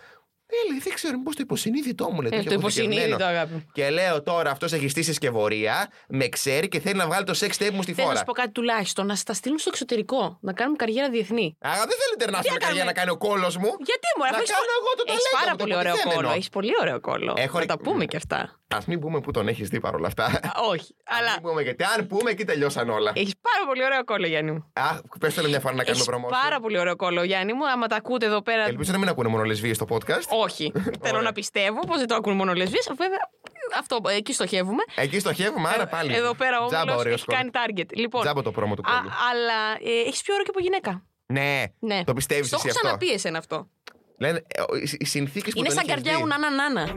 [0.54, 2.32] Ε, λέει, δεν ξέρω, μήπως το υποσυνείδητό μου λέει.
[2.34, 2.94] Ε, είχε το αποθηκευμένο.
[3.02, 3.54] υποσυνείδητο, αγάπη.
[3.54, 3.66] μου.
[3.74, 7.50] Και λέω τώρα αυτό έχει στήσει σκευωρία, με ξέρει και θέλει να βγάλει το sex
[7.62, 8.18] tape μου στη Θέλω να φόρα.
[8.18, 11.58] σου πω κάτι τουλάχιστον, να στα στείλουν στο εξωτερικό, να κάνουν καριέρα διεθνή.
[11.60, 14.24] Α, δεν θέλω Τι international να καριέρα κάνουμε; να κάνει ο κόλος μου; Γιατί μου,
[14.24, 16.22] Να κάνω εγώ το Έχεις ταλέντο πάρα μου, το πολύ ωραίο υποτιθέμενο.
[16.22, 16.36] κόλλο.
[16.36, 17.34] Έχεις πολύ ωραίο κόλλο.
[17.38, 18.61] Έχω Θα ρε- τα πούμε και αυτά.
[18.76, 20.26] Α μην πούμε που τον έχεις δει παρόλα αυτά.
[20.26, 23.12] Α, Όχι, αλλά Μην πούμε, γιατί αν πούμε, εκεί τελειώσαν όλα.
[23.16, 24.72] έχεις πάρα πολύ ωραίο κόλλο, Γιάννη μου.
[24.74, 26.42] Αχ, πες το μια φορά να κάνουμε Έχεις promotion.
[26.44, 27.70] πάρα πολύ ωραίο κόλλο, Γιάννη μου.
[27.70, 28.64] Άμα τα ακούτε εδώ πέρα.
[28.64, 30.24] Ελπίζω να μην ακούνε μόνο λεσβείες στο podcast.
[30.44, 30.72] Όχι.
[31.04, 32.92] Θέλω να πιστεύω πως δεν το ακούν μόνο λεσβείες.
[32.98, 33.20] Βέβαια,
[33.80, 34.84] αυτό, εκεί στοχεύουμε.
[34.96, 36.14] Εκεί στοχεύουμε, άρα πάλι.
[36.14, 37.94] Ε, Εδώ πέρα ο Τζάμπα Όμιλος ωραίος έχει κάνει target.
[37.96, 39.10] Λοιπόν, Τζάμπα το πρόμο του α, κόλλου.
[39.32, 39.60] αλλά
[39.96, 41.04] ε, έχεις πιο ωραίο και από γυναίκα.
[41.26, 42.04] Ναι, Ναι.
[42.04, 43.68] το πιστεύεις Το εσύ έχω αυτό; ξαναπεί εσένα αυτό.
[44.22, 46.20] Λένε, ε, ο- οι- οι συνθήκες που Είναι τον σαν έχεις καρδιά δει.
[46.22, 46.94] μου νάνα νάνα.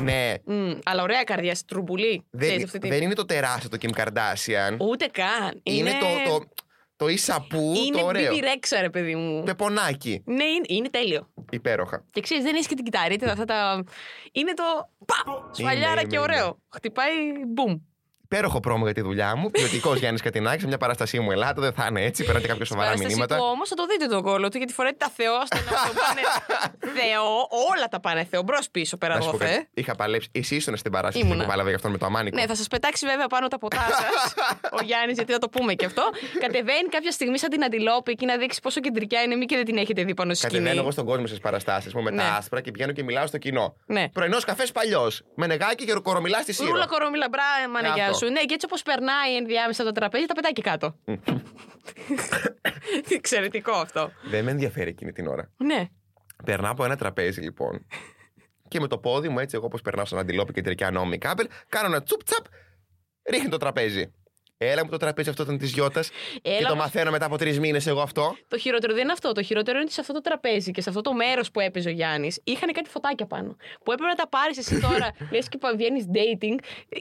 [0.00, 0.34] Ναι.
[0.44, 2.24] Μμ, αλλά ωραία καρδιά, στρουμπουλή.
[2.38, 4.76] Ξέρεις Δεν, αυτή τη- δεν είναι το τεράστιο το Kim Kardashian.
[4.78, 5.60] Ούτε καν.
[5.62, 6.44] Είναι, το, το,
[6.96, 8.32] το ισαπού, Είναι το ωραίο.
[8.34, 9.42] Bibi Rexha, ρε παιδί μου.
[9.42, 10.22] Πεπονάκι.
[10.26, 11.28] Ναι, είναι, είναι τέλειο.
[11.50, 12.04] Υπέροχα.
[12.10, 13.84] Και ξέρεις, δεν έχει και την κυταρίτιδα αυτά τα.
[14.32, 14.62] Είναι το.
[15.06, 15.50] Πα!
[15.52, 16.18] Σφαλιάρα είναι, και είναι.
[16.18, 16.58] ωραίο.
[16.74, 17.14] Χτυπάει
[17.46, 17.78] μπουμ.
[18.30, 19.50] Υπέροχο πρόμο για τη δουλειά μου.
[19.50, 21.62] Ποιοτικός Γιάννης Κατινάκης, σε μια παραστασία μου Ελλάδα.
[21.62, 22.24] Δεν θα είναι έτσι.
[22.24, 23.36] Περνάτε κάποια σοβαρά μηνύματα.
[23.38, 25.34] όμως θα το δείτε το κόλλο του γιατί φοράει τα Θεό.
[25.42, 25.70] ώστε να το
[26.00, 26.20] πάνε
[27.00, 27.24] Θεό.
[27.72, 28.42] Όλα τα πάνε Θεό.
[28.42, 29.54] Μπρος πίσω πέρα Να σου εδώ πω κάτι.
[29.56, 29.64] Θε.
[29.74, 30.28] Είχα παλέψει.
[30.32, 31.42] Εσύ ήσουν στην παράσταση Ήμουνα.
[31.42, 32.36] που πάλαβε γι' αυτό με το αμάνικο.
[32.36, 34.34] Ναι, θα σας πετάξει βέβαια πάνω τα ποτά σας.
[34.80, 36.02] ο Γιάννης, γιατί θα το πούμε και αυτό.
[36.40, 39.64] Κατεβαίνει κάποια στιγμή σαν την αντιλόπη εκεί να δείξει πόσο κεντρικά είναι, μη και δεν
[39.64, 40.58] την έχετε δει πάνω στη σκηνή.
[40.58, 42.16] Κατεβαίνω εγώ στον κόσμο στις παραστάσεις μου με Ναι.
[42.22, 43.76] τα άσπρα και πηγαίνω και μιλάω στο κοινό.
[43.86, 44.08] Ναι.
[44.08, 45.22] Πρωινός καφές παλιός.
[45.34, 46.68] Με νεγάκι και κορομιλά στη σύρο.
[46.70, 47.42] Ρούλα κορομίλα, μπρά,
[47.72, 48.17] μάνα Ναι, γεια αυτό.
[48.18, 48.30] Σου.
[48.30, 50.94] Ναι, και έτσι όπως περνάει ενδιάμεσα το τραπέζι, τα πετάει και κάτω.
[53.18, 54.10] Εξαιρετικό αυτό.
[54.30, 55.50] Δεν με ενδιαφέρει εκείνη την ώρα.
[55.56, 55.88] Ναι.
[56.44, 57.86] Περνάω από ένα τραπέζι λοιπόν.
[58.68, 61.48] και με το πόδι μου, έτσι, εγώ όπως περνάω στον αντιλόπι και τελικά νόμι κάπελ,
[61.68, 62.44] κάνω ένα τσουπ τσαπ,
[63.30, 64.12] ρίχνει το τραπέζι.
[64.60, 66.08] Έλα μου το τραπέζι αυτό ήταν της Γιώτας.
[66.42, 66.80] και Έλα το μου.
[66.80, 68.36] μαθαίνω μετά από τρεις μήνες εγώ αυτό.
[68.48, 69.32] Το χειρότερο δεν είναι αυτό.
[69.32, 71.88] Το χειρότερο είναι ότι σε αυτό το τραπέζι και σε αυτό το μέρος που έπαιζε
[71.88, 73.56] ο Γιάννης είχαν κάτι φωτάκια πάνω.
[73.84, 76.58] Που έπρεπε να τα πάρεις εσύ τώρα, λες και βγαίνεις dating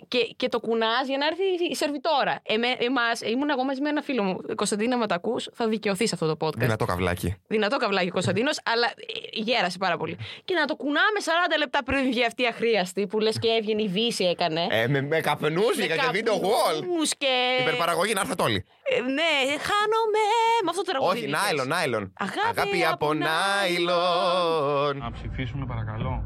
[0.07, 2.39] και, και το κουνάς για να έρθει η σερβιτόρα.
[2.43, 6.35] Εμέ, εμάς, ήμουν εγώ μαζί με ένα φίλο μου, Κωνσταντίνα Ματακού, θα δικαιωθείς σε αυτό
[6.35, 6.57] το podcast.
[6.57, 7.35] Δυνατό καβλάκι.
[7.47, 8.93] Δυνατό καβλάκι Κωνσταντίνος, αλλά ε,
[9.31, 10.17] γέρασε πάρα πολύ.
[10.45, 13.81] Και να το κουνάμε 40 λεπτά πριν βγει αυτή η αχρίαστη που λες και έβγαινε
[13.81, 14.67] η Βύση έκανε.
[14.69, 16.73] Ε, με, με καπνούς, Με και βίντεο wall.
[16.73, 17.11] καπνούς
[17.55, 17.61] και.
[17.61, 18.65] Υπερπαραγωγή να έρθετε όλοι.
[18.83, 19.31] Ε, ναι,
[19.69, 20.23] χάνομαι
[20.63, 21.11] με αυτό το τραγούδι.
[21.11, 21.41] Όχι, δίκες.
[21.41, 22.13] νάιλον, νάιλον.
[22.17, 24.97] Αγάπη από νάιλον.
[24.97, 26.23] Να ψηφίσουμε παρακαλώ.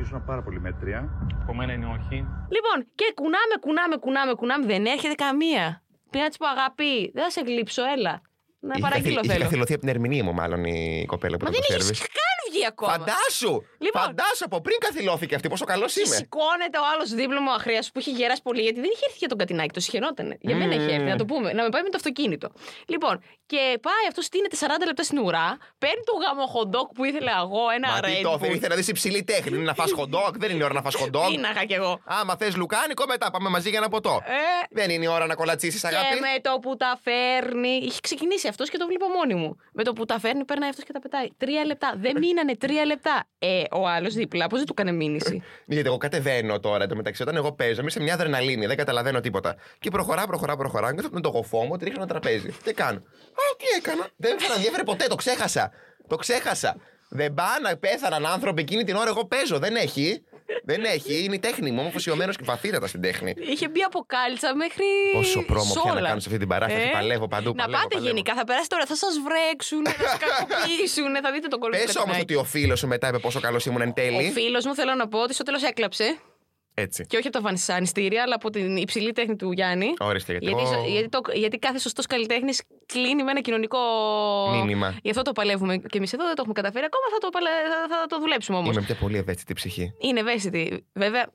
[0.00, 1.08] Ήσουν πάρα πολύ μέτρια.
[1.42, 2.16] Από μένα είναι όχι.
[2.56, 4.66] Λοιπόν, και κουνάμε, κουνάμε, κουνάμε, κουνάμε.
[4.66, 5.82] Δεν έρχεται καμία.
[6.10, 8.22] Πήγα να της πω αγάπη, δεν θα σε γλύψω, έλα.
[8.68, 9.44] Να Είχε παραγγείλω καθυ- είχε θέλω.
[9.44, 12.14] καθυλωθεί από την ερμηνεία μου, μάλλον η κοπέλα που Μα ήταν δεν το έχεις σερβις.
[12.18, 12.90] καν βγει ακόμα.
[12.92, 13.54] Φαντάσου!
[13.86, 14.02] Λοιπόν.
[14.02, 16.16] Φαντάσου από πριν καθυλώθηκε αυτή, πόσο καλός Και είμαι.
[16.20, 19.28] σηκώνεται ο άλλος δίπλα μου αχρέα που είχε γεράσει πολύ, γιατί δεν είχε έρθει για
[19.32, 20.34] τον Κατινάκη, το συχαινότανε.
[20.40, 21.48] Για μένα είχε έρθει, να το πούμε.
[21.56, 22.46] Να με πάει με το αυτοκίνητο.
[22.92, 23.14] Λοιπόν,
[23.46, 25.48] και πάει αυτός, στείνεται 40 λεπτά στην ουρά,
[25.82, 28.54] παίρνει το γαμοχοντόκ που ήθελα εγώ, ένα Μα τι Red το Bull.
[28.54, 29.56] ήθελε να δεις υψηλή τέχνη.
[29.56, 31.26] Είναι να φας χοντόκ, δεν είναι η ώρα να φας χοντόκ.
[31.30, 32.00] Πίναγα κι εγώ.
[32.04, 34.14] Άμα θες λουκάνικο, μετά πάμε μαζί για ένα ποτό.
[34.24, 34.32] Ε,
[34.70, 36.14] Δεν είναι η ώρα να κολατσίσεις, αγάπη.
[36.14, 37.68] Και με το που τα φέρνει.
[37.82, 39.56] Είχε ξεκινήσει αυτός και το βλέπω μόνη μου.
[39.72, 41.28] Με το που τα φέρνει, παίρνει αυτός και τα πετάει.
[41.36, 41.94] Τρία λεπτά.
[41.96, 43.24] Δεν μείνανε τρία λεπτά.
[43.38, 45.42] Ε, ο άλλος δίπλα, πώς δεν του έκανε μήνυση;
[45.74, 49.56] Γιατί εγώ κατεβαίνω τώρα εντωμεταξύ όταν εγώ παίζω, είμαι σε μια αδρεναλίνη, δεν καταλαβαίνω τίποτα.
[49.78, 50.94] Και προχωρά, προχωρά, προχωρά.
[50.94, 52.48] Και με το γοφό μου ότι ρίχνω ένα τραπέζι.
[52.64, 55.70] Τι κάνω; Α, τι έκανα; Δεν με ενδιαφέρε ποτέ, το ξέχασα.
[56.08, 56.76] Το ξέχασα.
[57.08, 59.08] Δεν πάνε, πέθαναν άνθρωποι εκείνη την ώρα.
[59.08, 59.58] Εγώ παίζω.
[59.58, 60.24] Δεν έχει.
[60.64, 61.24] Δεν έχει.
[61.24, 61.78] Είναι η τέχνη μου.
[61.78, 63.34] Είμαι αφοσιωμένος και βαθύτατα στην τέχνη.
[63.52, 64.84] Είχε μπει από κάλτσα μέχρι.
[65.12, 66.08] Πόσο πρόμο πια να σόλα.
[66.08, 66.90] κάνω σε αυτή την παράσταση.
[66.92, 68.06] Παλεύω παντού, Να παλεύω, πάτε παλεύω.
[68.06, 71.96] γενικά, θα περάσει τώρα, θα σας βρέξουν, θα σας κακοποιήσουν, θα δείτε τον κόλλο Πες
[71.96, 74.30] όμως ότι ο φίλος σου μετά είπε πόσο καλός ήμουν εν Ο τέλει.
[74.30, 76.18] φίλος μου θέλω να πω ότι στο τέλος έκλαψε.
[76.76, 77.06] Έτσι.
[77.06, 79.94] Και όχι από τα βασανιστήρια, αλλά από την υψηλή τέχνη του Γιάννη.
[80.00, 83.78] Ορίστε, γιατί Γιατί, εγώ- γιατί, το, γιατί κάθε σωστός καλλιτέχνης κλείνει με ένα κοινωνικό
[84.50, 84.98] Μήνυμα.
[85.02, 87.04] Γι' αυτό το παλεύουμε και εμείς εδώ, δεν το έχουμε καταφέρει ακόμα.
[87.12, 87.48] Θα το, παλε...
[87.88, 88.76] θα, θα το δουλέψουμε όμως.
[88.76, 89.92] Είμαι μια πολύ ευαίσθητη ψυχή.
[90.00, 90.86] Είναι ευαίσθητη.
[90.92, 91.26] Βέβαια,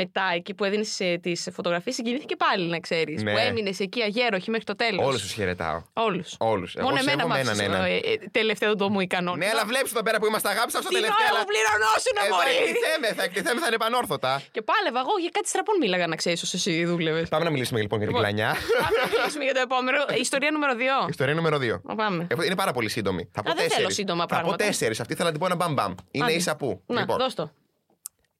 [0.00, 3.22] μετά εκεί που έδινες τις φωτογραφίες, συγκινήθηκε πάλι, να ξέρεις.
[3.22, 3.32] Ναι.
[3.32, 5.06] Που έμεινες εκεί αγέροχη μέχρι το τέλος.
[5.06, 5.82] Όλους τους χαιρετάω.
[5.92, 6.34] Όλους.
[6.38, 6.74] Όλους.
[6.74, 8.02] Εγώ Μόνο εμένα σέβομαι μ' άφησες, έναν ε, έναν.
[8.22, 9.34] ε, τελευταίο το μου ικανό.
[9.36, 11.16] Ναι, αλλά βλέπεις εδώ πέρα που είμαστε αγάπης, αυτό Τι τελευταίο.
[11.18, 12.54] νόημα αλλά- μου πληρωνόσουν, Ε, Θα μωρή.
[12.62, 14.32] εκτιθέμε, θα εκτιθέμε, θα είναι επανόρθωτα.
[14.56, 17.26] Και πάλευα εγώ για κάτι στραπών μίλαγα να ξέρεις όσο εσύ δούλευες.
[17.34, 18.32] Πάμε να μιλήσουμε λοιπόν για την Λοιπόν.
[18.34, 18.50] κλανιά.
[18.82, 19.98] Πάμε να μιλήσουμε για το επόμενο.
[20.26, 21.08] Ιστορία νούμερο 2.
[21.14, 21.76] Ιστορία νούμερο 2.
[22.02, 22.22] Πάμε.
[22.48, 23.22] Είναι πάρα πολύ σύντομη.
[23.36, 23.94] Θα πω δεν θέλω τέσσερις.
[24.00, 24.64] σύντομα Θα πω πράγματα.
[24.64, 24.96] τέσσερις.
[25.02, 25.92] Αυτή θέλω να την πω ένα μπαμ μπαμ.
[26.10, 26.34] Είναι Άντε.
[26.34, 26.82] η σαπού.
[26.86, 27.50] Να, Λοιπόν, δώσ' το.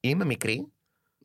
[0.01, 0.73] είμαι μικρή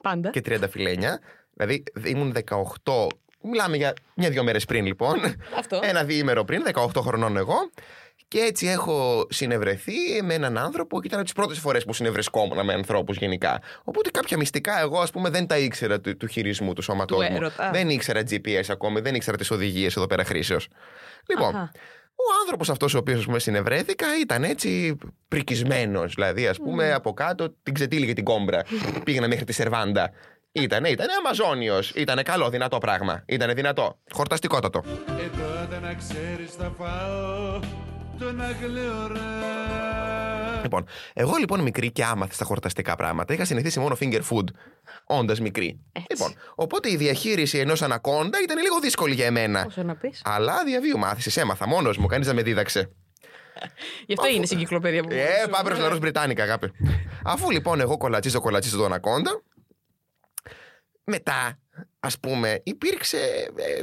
[0.02, 0.30] Πάντα.
[0.30, 1.20] και 30 φιλένια.
[1.54, 2.36] Δηλαδή ήμουν
[2.84, 3.08] 18.
[3.42, 5.20] Μιλάμε για μια-δυο μέρες πριν λοιπόν.
[5.58, 5.80] Αυτό.
[5.84, 7.56] Ένα διήμερο πριν, 18 χρονών εγώ.
[8.28, 12.66] Και έτσι έχω συνευρεθεί με έναν άνθρωπο και ήταν από τις πρώτες φορές που συνευρισκόμουν
[12.66, 13.62] με ανθρώπους γενικά.
[13.84, 17.32] Οπότε κάποια μυστικά εγώ, ας πούμε, δεν τα ήξερα του, του χειρισμού του σώματός Του
[17.32, 17.36] μου.
[17.38, 17.70] έρωτα.
[17.72, 20.68] Δεν ήξερα GPS ακόμη, δεν ήξερα τις οδηγίες εδώ πέρα χρήσεως.
[21.30, 21.72] Λοιπόν, Αχα.
[22.19, 26.13] Ο άνθρωπος αυτός ο οποίος συνευρέθηκα ήταν έτσι πρικισμένος.
[26.13, 28.63] Δηλαδή, ας πούμε, από κάτω την ξετύλιγε την κόμπρα.
[29.03, 30.12] Πήγαινα μέχρι τη σερβάντα.
[30.51, 31.91] Ήτανε, ήτανε Αμαζόνιος.
[31.95, 33.23] Ήτανε καλό, δυνατό πράγμα.
[33.27, 33.99] Ήτανε δυνατό.
[34.12, 34.84] Χορταστικότατο.
[34.86, 37.60] Ε, τότε να ξέρεις θα φάω
[38.19, 40.18] τον αγλεωρά.
[40.69, 43.34] Λοιπόν, εγώ λοιπόν μικρή και άμαθη στα χορταστικά πράγματα.
[43.34, 44.43] Είχα συνηθίσει μόνο finger food,
[45.05, 45.79] όντας μικρή.
[46.10, 49.63] Λοιπόν, οπότε η διαχείριση ενός ανακόντα ήταν λίγο δύσκολη για εμένα.
[49.67, 52.91] Όσο να πεις; Αλλά διαβίου μάθηση, έμαθα μόνος μου, κανείς δεν με δίδαξε.
[54.05, 55.10] Γι' αυτό είναι η συγκυκλοπαίδεια που.
[55.12, 56.71] Ε, πάμε προς λαό Βρυτάνικα, αγάπη.
[57.23, 59.41] Αφού λοιπόν εγώ κολατσίζω, κολατσίζω τον ανακόντα,
[61.03, 61.60] μετά,
[61.99, 63.82] ας πούμε, υπήρξε ε,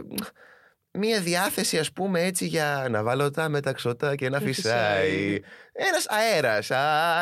[0.96, 5.08] μία διάθεση, ας πούμε, έτσι για να βάλω τα μεταξωτά και να φυσάει.
[5.08, 5.40] φυσάει.
[5.72, 6.70] Ένας αέρας,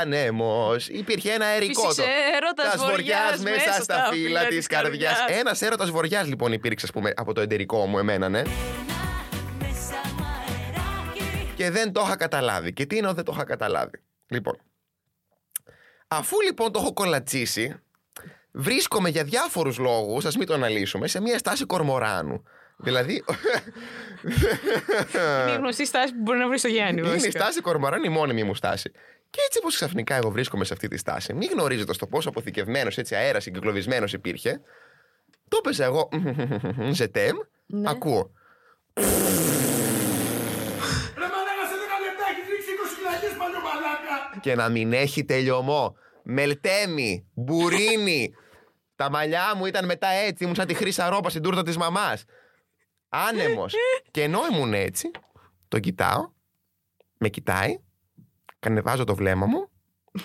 [0.01, 2.07] άνεμος, υπήρχε ένα αερικό Φύσησε
[2.37, 5.17] έρωτας Τας βοριάς μέσα στα φύλλα της καρδιάς.
[5.19, 5.41] καρδιάς.
[5.41, 8.43] Ένας έρωτας βοριάς λοιπόν υπήρξε, ας πούμε, από το εντερικό μου εμένα, ναι.
[9.59, 12.73] Μέσα μου αεράκι Και δεν το είχα καταλάβει.
[12.73, 14.03] Και τι εννοώ δεν το είχα καταλάβει.
[14.27, 14.59] Λοιπόν,
[16.09, 17.75] αφού λοιπόν το έχω κολατσίσει,
[18.53, 22.43] βρίσκομαι για διάφορους λόγους, ας μην το αναλύσουμε, σε μια στάση κορμοράνου.
[22.77, 23.25] Δηλαδή.
[25.43, 27.01] Είναι η γνωστή στάση που μπορεί να βρει στο Γιάννη.
[27.01, 27.39] Είναι η βασικά.
[27.41, 28.91] στάση κορμοράνου η μόνιμη μου στάση.
[29.31, 32.99] Και έτσι όπω ξαφνικά εγώ βρίσκομαι σε αυτή τη στάση, μη γνωρίζοντα το πόσο αποθηκευμένος
[32.99, 34.61] έτσι αέρας συγκυκλωβισμένο υπήρχε,
[35.49, 36.09] το έπαιζα εγώ.
[36.91, 37.91] Ζετέμ, Ναι.
[37.91, 38.31] ακούω.
[38.95, 39.03] Ρε
[41.33, 44.41] μαλάκα σε 10 λεπτά έχει ρίξει 20 κιλαγιές παλιό μαλάκα.
[44.41, 45.97] και να μην έχει τελειωμό.
[46.23, 48.35] Μελτέμι, μπουρίνι.
[48.97, 52.25] Τα μαλλιά μου ήταν μετά έτσι, ήμουν σαν τη χρύσα ρόπα στην τούρτα της μαμάς.
[53.29, 53.75] Άνεμος.
[54.11, 55.11] και ενώ ήμουν έτσι,
[55.69, 56.31] τον κοιτάω,
[57.19, 57.79] με κοιτάει,
[58.59, 59.69] κανεβάζω το βλέμμα μου,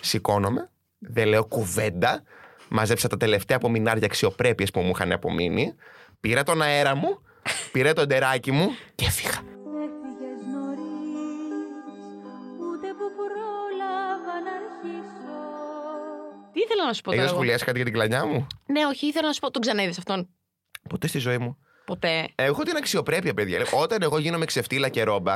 [0.01, 2.23] σηκώνομαι, δεν λέω κουβέντα,
[2.69, 5.75] μαζέψα τα τελευταία απομεινάρια αξιοπρέπειες που μου είχαν απομείνει,
[6.19, 7.21] πήρα τον αέρα μου,
[7.71, 9.29] πήρα το ντεράκι μου και έφυγα.
[9.29, 11.59] Έφυγες νωρίς,
[12.59, 15.37] ούτε που πρόλαβα να αρχίσω.
[16.53, 17.23] Τι ήθελα να σου πω Έχεις τώρα.
[17.23, 19.51] εγώ; σχολιάσει κάτι για την κλανιά μου; Ναι, όχι, ήθελα να σου πω.
[19.51, 20.29] Τον ξαναείδες αυτόν.
[20.89, 21.57] Ποτέ στη ζωή μου.
[21.89, 22.27] Ποτέ.
[22.35, 23.65] Έχω την αξιοπρέπεια, παιδιά.
[23.73, 25.35] Όταν εγώ γίνομαι ξεφτύλα και ρόμπα,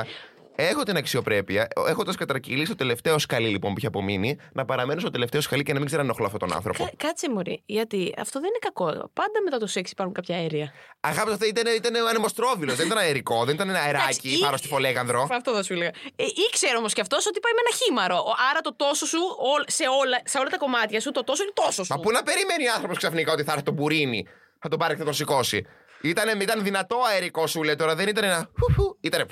[0.56, 5.10] έχω την αξιοπρέπεια, έχοντα κατρακυλήσει το τελευταίο σκαλί λοιπόν που είχε απομείνει, να παραμένω στο
[5.10, 6.84] τελευταίο σκαλί και να μην ξέρω αν ενοχλώ αυτόν τον άνθρωπο.
[6.84, 8.84] Κα- κάτσε μωρή, γιατί αυτό δεν είναι κακό.
[9.12, 10.72] Πάντα μετά το σεξ υπάρχουν κάποια αέρια.
[11.00, 14.58] Αγάπη, αυτό ήταν, ήταν ανεμοστρόβιλος, δεν ήταν αερικό, δεν ήταν ένα αεράκι Εντάξει, πάνω ή-
[14.58, 15.28] στη φολέγανδρο.
[15.30, 15.90] Αυτό θα σου έλεγα.
[16.16, 18.16] Ε, ήξερε όμως κι αυτός ότι πάει με ένα χήμαρο.
[18.30, 19.18] Ο- Άρα το τόσο σου,
[19.54, 21.94] όλ- σε όλα, σε όλα τα κομμάτια σου, το τόσο είναι τόσο σου.
[21.94, 24.26] Μα πού να περιμένει άνθρωπος ξαφνικά ότι θα έρθει τον μπουρίνι,
[24.58, 25.66] θα τον πάρει και θα τον σηκώσει;
[26.04, 28.50] Ήταν, ήταν δυνατό αερικό σου, λέει τώρα, δεν ήταν ένα.
[28.56, 29.26] φου, φου, Ήταν.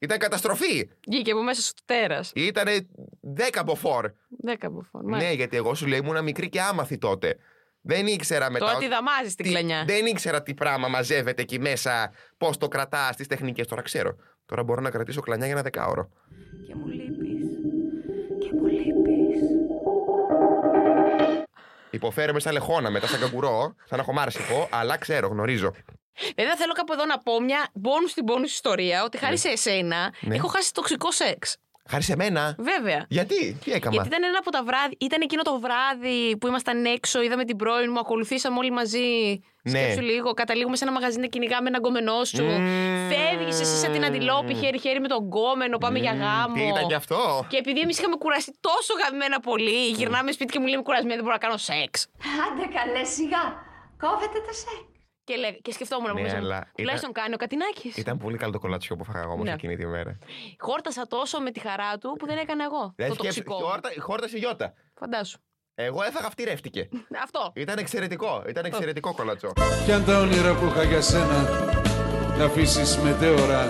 [0.00, 0.88] Ήταν καταστροφή.
[1.08, 2.32] Βγήκε από μέσα στο τέρας.
[2.34, 2.64] Ήταν
[3.36, 4.10] 10 μποφόρ.
[4.42, 5.04] Δέκα μποφόρ.
[5.04, 7.36] Ναι, γιατί εγώ σου λέει ήμουν μικρή και άμαθη τότε.
[7.80, 8.66] Δεν ήξερα μετά.
[8.66, 9.84] Τώρα τη δαμάζεις την τι- κλανιά.
[9.86, 13.66] Δεν ήξερα τι πράγμα μαζεύεται εκεί μέσα, πώς το κρατάς, τις τεχνικές.
[13.66, 14.16] Τώρα ξέρω.
[14.46, 16.08] Τώρα μπορώ να κρατήσω κλανιά για ένα δεκάωρο.
[16.66, 17.46] Και μου λείπεις,
[18.38, 19.40] και μου λείπεις.
[21.90, 25.72] Υποφέρομαι σαν λεχόνα μετά, σαν καγκουρό, σαν αχομάρσικο, αλλά ξέρω, γνωρίζω.
[26.36, 30.12] Βέβαια, θέλω κάπου εδώ να πω μια bonus στην bonus ιστορία ότι χάρη σε εσένα
[30.20, 30.34] Ναι.
[30.34, 31.56] έχω χάσει τοξικό σεξ.
[31.90, 32.54] Χάρη σε μένα.
[32.58, 33.04] Βέβαια.
[33.08, 33.94] Γιατί, τι έκανα.
[33.94, 37.56] Γιατί ήταν ένα από τα βράδυ, ήταν εκείνο το βράδυ που ήμασταν έξω, είδαμε την
[37.56, 39.40] πρώην μου, ακολουθήσαμε όλοι μαζί.
[39.62, 39.78] Ναι.
[39.78, 42.44] Σκέψου λίγο, καταλήγουμε σε ένα μαγαζί να κυνηγάμε έναν γκόμενό σου.
[42.44, 43.08] Μμμ.
[43.10, 46.54] Φεύγεις εσύ σαν την αντιλόπη χέρι-χέρι με τον γκόμενο, πάμε για γάμο.
[46.54, 50.58] Τι ήταν γι' αυτό; Και επειδή εμείς είχαμε κουραστεί τόσο γαμμένα πολύ, γυρνάμε σπίτι και
[50.58, 52.06] μου λέμε κουρασμένη, δεν μπορώ να κάνω σεξ.
[52.44, 53.44] Άντε καλέ σιγά.
[54.02, 54.97] Κόβεται το σεξ.
[55.28, 57.92] Και, λέ, και σκεφτόμουν Ναι, ναι, αλλά τουλάχιστον κάνει ο Κατινάκη.
[57.96, 59.52] Ήταν πολύ καλό το κολατσιό που φάγα όμως Ναι.
[59.52, 60.18] εκείνη τη μέρα.
[60.58, 62.92] Χόρτασα τόσο με τη χαρά του που δεν έκανα εγώ.
[62.96, 63.68] Δεν το σκέψου, τοξικό.
[63.68, 64.74] χόρτα, χόρτασε η γιώτα.
[64.94, 65.38] Φαντάσου.
[65.74, 66.88] Εγώ έφαγα αυτή ρεύτηκε.
[67.24, 67.52] Αυτό.
[67.54, 68.44] Ήταν εξαιρετικό.
[68.48, 69.52] Ήταν εξαιρετικό κολατσό.
[69.84, 71.44] Κι αν τα όνειρα που είχα για σένα
[72.38, 73.62] τα αφήσεις μετέωρα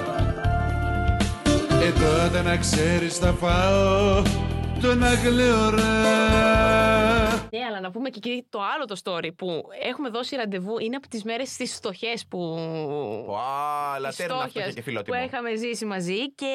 [1.82, 4.22] Ε τότε να ξέρεις θα φάω
[4.80, 5.92] τον αγλαιορά
[7.50, 10.96] Ναι, αλλά να πούμε και εκεί το άλλο το story που έχουμε δώσει ραντεβού είναι
[10.96, 12.56] από τις μέρες στις φτωχές που.
[13.94, 15.22] Αλλά τις τέρνα αυτό φτώχειας και που φιλότιμο.
[15.24, 16.52] είχαμε ζήσει μαζί και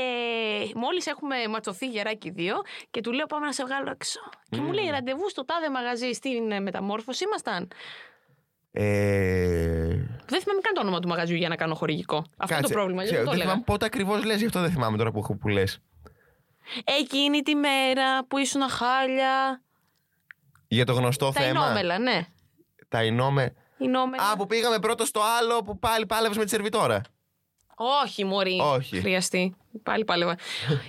[0.75, 2.55] μόλις έχουμε ματσωθεί γεράκι δύο
[2.91, 4.19] και του λέω πάμε να σε βγάλω έξω.
[4.49, 7.67] Και μου λέει ραντεβού στο τάδε μαγαζί στην ε, μεταμόρφωση ήμασταν.
[8.71, 8.83] Ε,
[10.25, 12.15] Δεν θυμάμαι καν το όνομα του μαγαζιού για να κάνω χορηγικό.
[12.17, 12.67] Αυτό είναι κάτσε.
[12.73, 13.03] το πρόβλημα.
[13.03, 13.49] Ξέρω, Γιατί το δεν έλεγα.
[13.49, 15.79] θυμάμαι πότε ακριβώς λες, γι' αυτό δεν θυμάμαι τώρα που, που λες.
[16.84, 19.62] Εκείνη τη μέρα που ήσουν χάλια.
[20.67, 21.49] Για το γνωστό Τα θέμα.
[21.65, 22.26] Ινόμελα, ναι.
[22.88, 23.54] Τα Ινόμε.
[23.78, 24.23] Ινόμελα.
[24.32, 27.02] Α, που πήγαμε πρώτο στο άλλο που πάλι πάλευες με τη σερβιτόρα.
[28.04, 28.60] Όχι, Μωρή.
[28.62, 28.99] Όχι.
[28.99, 29.56] Χρειαστεί.
[29.84, 30.38] Πάλι πάλευα.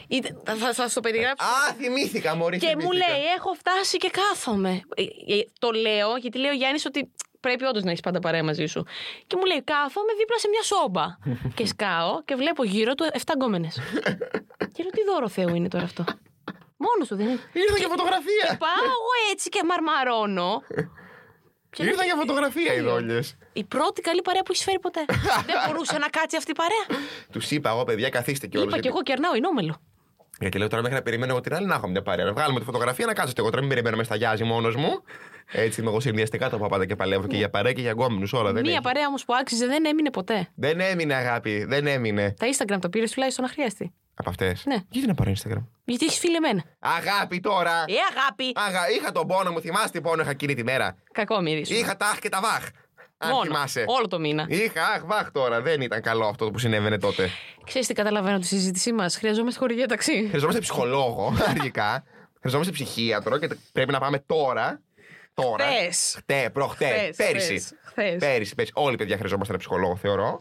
[0.09, 1.47] Είτε- θα, θα, θα στο περιγράψω.
[1.47, 2.59] Α, θυμήθηκα, Μωρή.
[2.59, 3.09] Και μου θυμήθηκα.
[3.13, 4.71] λέει, έχω φτάσει και κάθομαι.
[4.95, 7.11] Ε, ε, Το λέω, γιατί λέει ο Γιάννης ότι
[7.47, 8.81] πρέπει όντως να έχεις πάντα παρέα μαζί σου.
[9.27, 11.07] Και μου λέει, κάθομαι δίπλα σε μια σόμπα.
[11.57, 13.75] και σκάω και βλέπω γύρω του 7 γκόμενες.
[14.75, 16.05] και λέω, τι δώρο Θεού είναι τώρα αυτό;
[16.85, 17.41] Μόνος του δεν είναι.
[17.53, 18.47] Ήρθα για φωτογραφία.
[18.65, 20.63] Πάω εγώ έτσι και μαρμαρώνω.
[21.75, 23.37] Και λέω, Ήρθα για φωτογραφία οι δόλιες.
[23.53, 25.05] Η πρώτη καλή παρέα που έχεις φέρει ποτέ.
[25.49, 27.01] δεν μπορούσε να κάτσει αυτή η παρέα.
[27.33, 28.67] Τους είπα εγώ, παιδιά, καθίστε κιόλα.
[28.67, 29.75] Είπα κι εγώ κερνάω ενόμελο.
[30.41, 32.25] Γιατί λέω τώρα μέχρι να περιμένω εγώ την άλλη να έχω μια παρέα.
[32.25, 33.61] Να βγάλουμε τη φωτογραφία να κάτσετε εγώ τώρα.
[33.63, 35.03] Μην περιμένω με στα γιάζι μόνος μου.
[35.53, 38.53] Έτσι είμαι εγώ συνδυαστικά το παπάτα και παλεύω και για παρέα και για γκόμενους όλα.
[38.53, 38.81] Δεν, Μία έχει.
[38.83, 40.49] παρέα όμως που άξιζε δεν έμεινε ποτέ.
[40.55, 42.35] δεν έμεινε αγάπη, δεν έμεινε.
[42.39, 43.93] Τα Instagram τα πήρες τουλάχιστον αχρίαστη.
[44.17, 44.63] Από αυτές.
[44.67, 44.77] Ναι.
[44.89, 46.63] Γιατί να πάρω Instagram; Γιατί έχεις φίλε εμένα.
[46.79, 47.71] Αγάπη τώρα.
[47.71, 48.53] Ε, αγάπη!
[48.55, 48.91] Αγα...
[48.91, 51.75] Είχα τον πόνο μου, θυμάσαι τι πόνο είχα εκείνη τη μέρα; Κακό μύρι σου.
[51.75, 52.69] Είχα τάχ και τα βάχ.
[53.25, 53.45] Αν Μόνο.
[53.45, 53.85] θυμάσαι.
[53.87, 54.47] Όλο το μήνα.
[54.49, 55.61] Είχα αχ βάχ τώρα.
[55.61, 57.31] Δεν ήταν καλό αυτό που συνέβαινε τότε.
[57.65, 59.17] Ξέρεις τι καταλαβαίνω τη συζήτησή μας.
[59.17, 60.27] Χρειαζόμαστε χορηγία ταξί.
[60.29, 62.05] Χρειαζόμαστε ψυχολόγο αρχικά.
[62.39, 64.81] Χρειαζόμαστε ψυχίατρο και πρέπει να πάμε τώρα.
[65.35, 65.65] Τώρα.
[65.65, 66.15] Χθες.
[66.19, 66.87] Χτε, προχτέ.
[66.87, 67.47] Χθες, Πέρυσι.
[67.47, 68.17] χθες, χθες.
[68.19, 68.73] Πέρυσι, πέρυσι.
[68.75, 70.41] Όλοι οι παιδιά χρειαζόμαστε ένα ψυχολόγο, θεωρώ.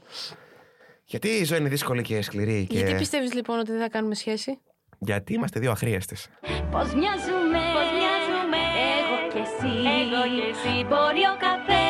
[1.05, 2.65] Γιατί η ζωή είναι δύσκολη και σκληρή.
[2.69, 2.77] Και...
[2.77, 4.59] Γιατί πιστεύεις λοιπόν ότι δεν θα κάνουμε σχέση;
[4.99, 6.27] Γιατί είμαστε δύο αχρίαστες.
[6.71, 8.59] Πώς μοιάζουμε, πώς μοιάζουμε,
[8.97, 11.82] εγώ και εσύ, εγώ και εσύ μπορεί ο καθένας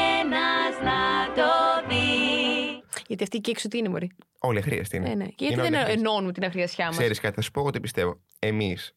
[3.08, 5.08] Γιατί αυτή και έξω τι είναι, Μωρή; Όλοι αχρίαστοι είναι.
[5.08, 5.26] Ναι, ναι.
[5.26, 6.02] Και Είναι γιατί όλοι δεν αχρίαστοι.
[6.08, 6.98] ενώνουμε την αχρίασιά μας.
[6.98, 8.20] Ξέρεις κάτι, θα σου πω εγώ τι πιστεύω.
[8.40, 8.96] Εμείς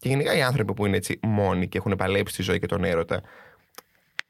[0.00, 2.84] και γενικά οι άνθρωποι που είναι έτσι μόνοι και έχουν παλέψει τη ζωή και τον
[2.84, 3.22] έρωτα,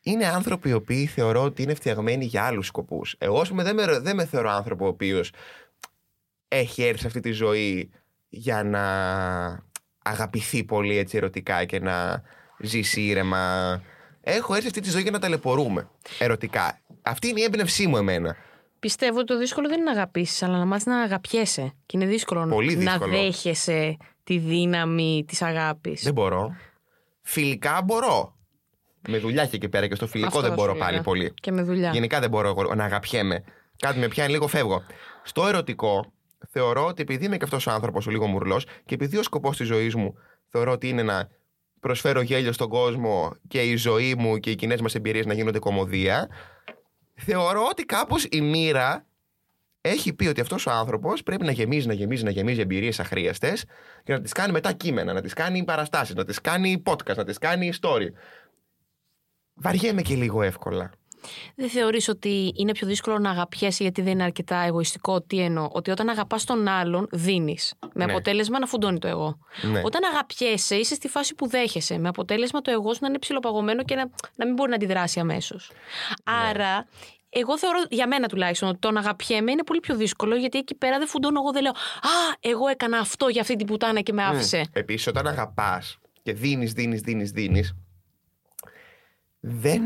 [0.03, 3.15] είναι άνθρωποι οι οποίοι θεωρώ ότι είναι φτιαγμένοι για άλλους σκοπούς.
[3.19, 5.33] Εγώ, ας πούμε, δεν με, δεν με θεωρώ άνθρωπο ο οποίος
[6.49, 7.91] έχει έρθει σε αυτή τη ζωή
[8.29, 8.83] για να
[10.03, 12.23] αγαπηθεί πολύ έτσι ερωτικά και να
[12.59, 13.83] ζήσει ήρεμα.
[14.21, 16.81] Έχω έρθει σε αυτή τη ζωή για να ταλαιπωρούμε ερωτικά.
[17.03, 18.37] Αυτή είναι η έμπνευσή μου εμένα.
[18.83, 21.73] Πιστεύω ότι το δύσκολο δεν είναι να αγαπήσεις, αλλά να μάθεις να αγαπιέσαι.
[21.87, 23.13] Και είναι δύσκολο, Πολύ να δύσκολο.
[23.13, 26.03] δέχεσαι τη δύναμη της αγάπης.
[26.03, 26.57] Δεν μπορώ.
[27.23, 28.37] Φιλικά μπορώ.
[29.09, 31.03] Με δουλειά και εκεί πέρα και στο φιλικό Αυτό δεν θα μπορώ σου πάλι έλεγα.
[31.05, 31.35] πολύ.
[31.41, 31.91] Και με δουλειά.
[31.93, 33.45] Γενικά δεν μπορώ εγώ να αγαπιέμαι.
[33.79, 34.83] Κάτι με πιάνει λίγο φεύγω.
[35.23, 36.13] Στο ερωτικό,
[36.51, 39.57] θεωρώ ότι επειδή είμαι και αυτός ο άνθρωπος ο λίγο μουρλός και επειδή ο σκοπός
[39.57, 40.15] της ζωής μου
[40.49, 41.29] θεωρώ ότι είναι να
[41.81, 45.59] προσφέρω γέλιο στον κόσμο και η ζωή μου και οι κοινές μας εμπειρίες να γίνονται
[45.59, 46.29] κομμωδία,
[47.25, 49.07] θεωρώ ότι κάπως η μοίρα
[49.81, 53.65] έχει πει ότι αυτός ο άνθρωπος πρέπει να γεμίζει, να γεμίζει, να γεμίζει εμπειρίες αχρίαστες
[54.05, 57.25] και να τις κάνει μετά κείμενα, να τις κάνει παραστάσεις, να τις κάνει podcast, να
[57.25, 58.09] τις κάνει story.
[59.55, 60.91] Βαριέμαι και λίγο εύκολα.
[61.57, 65.21] Δεν θεωρείς ότι είναι πιο δύσκολο να αγαπιέσαι γιατί δεν είναι αρκετά εγωιστικό.
[65.23, 67.75] Τι εννοώ, ότι όταν αγαπάς τον άλλον, δίνεις.
[67.95, 68.13] Με Ναι.
[68.13, 69.39] αποτέλεσμα να φουντώνει το εγώ.
[69.63, 69.81] Ναι.
[69.85, 71.99] Όταν αγαπιέσαι, είσαι στη φάση που δέχεσαι.
[71.99, 75.21] Με αποτέλεσμα το εγώ σου να είναι ψηλοπαγωμένο και να, να μην μπορεί να αντιδράσει
[75.21, 75.71] αμέσως.
[75.71, 76.49] Ναι.
[76.49, 76.87] Άρα,
[77.31, 80.75] εγώ θεωρώ, για μένα τουλάχιστον, ότι το να αγαπιέμαι είναι πολύ πιο δύσκολο γιατί εκεί
[80.75, 84.13] πέρα δεν φουντώνω εγώ, δεν λέω Α, εγώ έκανα αυτό για αυτή την πουτάνα και
[84.13, 84.63] με άφησε.
[84.73, 87.75] Επίσης, όταν αγαπάς και δίνεις, δίνεις, δίνεις, δίνεις,
[89.45, 89.83] δεν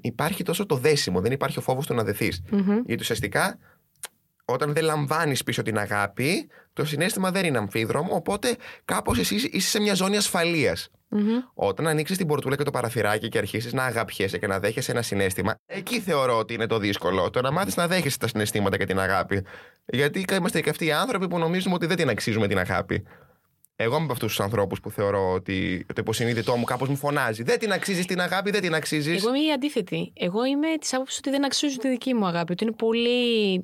[0.00, 2.28] υπάρχει τόσο το δέσιμο, δεν υπάρχει ο φόβος του να δεθεί.
[2.84, 3.58] Γιατί ουσιαστικά,
[4.44, 9.68] όταν δεν λαμβάνεις πίσω την αγάπη, το συνέστημα δεν είναι αμφίδρομο, οπότε κάπως εσύ είσαι
[9.68, 10.90] σε μια ζώνη ασφαλείας.
[11.54, 15.02] Όταν ανοίξεις την πορτούλα και το παραθυράκι και αρχίσεις να αγαπιέσαι και να δέχεσαι ένα
[15.02, 17.30] συνέστημα, εκεί θεωρώ ότι είναι το δύσκολο.
[17.30, 19.44] Το να μάθεις να δέχεσαι τα συναισθήματα και την αγάπη.
[19.84, 23.02] Γιατί είμαστε και αυτοί οι άνθρωποι που νομίζουμε ότι δεν την αξίζουμε την αγάπη.
[23.82, 27.42] Εγώ είμαι από αυτούς τους ανθρώπους που θεωρώ ότι το υποσυνείδητό μου κάπως μου φωνάζει.
[27.42, 29.22] Δεν την αξίζεις την αγάπη, δεν την αξίζεις.
[29.24, 30.12] Εγώ είμαι η αντίθετη.
[30.16, 32.52] Εγώ είμαι της άποψης ότι δεν αξίζουν τη δική μου αγάπη.
[32.52, 33.58] Ότι είναι πολύ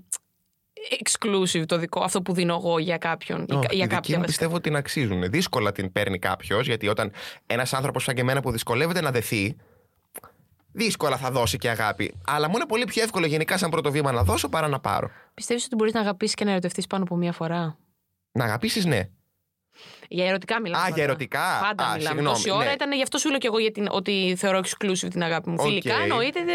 [1.04, 3.40] exclusive το δικό, αυτό που δίνω εγώ για κάποιον.
[3.48, 4.26] ή Όχι, κα- για τη δική κάποια μου βασικά.
[4.26, 5.30] πιστεύω ότι την αξίζουν.
[5.30, 7.12] Δύσκολα την παίρνει κάποιος, γιατί όταν
[7.46, 9.56] ένας άνθρωπος σαν και εμένα που δυσκολεύεται να δεθεί,
[10.72, 12.14] δύσκολα θα δώσει και αγάπη.
[12.26, 15.10] Αλλά μου είναι πολύ πιο εύκολο γενικά σαν πρώτο βήμα να δώσω παρά να πάρω.
[15.34, 17.78] Πιστεύεις ότι μπορείς να αγαπήσεις και να ερωτευτείς πάνω από μία φορά;
[18.32, 19.08] Να αγαπήσεις, ναι.
[20.08, 20.82] Για ερωτικά μιλάμε.
[20.82, 21.02] Α, για πάντα.
[21.02, 21.58] ερωτικά.
[21.62, 22.00] Πάντα Α, μιλάμε.
[22.14, 22.72] συγγνώμη, Τόση ώρα ναι.
[22.72, 25.56] ήταν γι' αυτό σου λέω και εγώ για την, ότι θεωρώ exclusive την αγάπη μου.
[25.58, 25.66] Οκ.
[25.66, 26.40] Φιλικά εννοείται.
[26.44, 26.52] δε-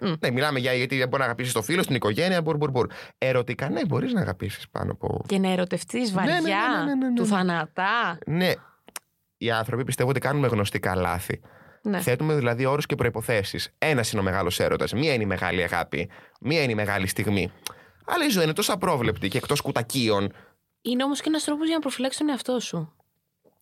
[0.00, 0.12] Μ.
[0.20, 2.86] Ναι, μιλάμε για γιατί μπορεί να αγαπήσεις το φίλο, στην οικογένεια, μπορ, μπορ, μπορ.
[3.18, 5.24] Ερωτικά, ναι, μπορείς να αγαπήσεις πάνω από.
[5.26, 7.14] Και να ερωτευτείς βαριά, ναι, ναι, ναι, ναι, ναι.
[7.14, 8.18] του θανατά.
[8.26, 8.52] Ναι.
[9.38, 11.40] Οι άνθρωποι πιστεύω ότι κάνουμε γνωστικά λάθη.
[11.82, 12.00] Ναι.
[12.00, 13.58] Θέτουμε δηλαδή όρους και προϋποθέσεις.
[13.78, 17.52] Ένας είναι ο μεγάλος έρωτας, μία είναι η μεγάλη αγάπη, μία είναι η μεγάλη στιγμή.
[18.06, 20.32] Αλλά η ζωή είναι τόσο απρόβλεπτη και εκτός κουτακίων.
[20.82, 22.92] Είναι όμως και ένας τρόπος για να προφυλάξεις τον εαυτό σου.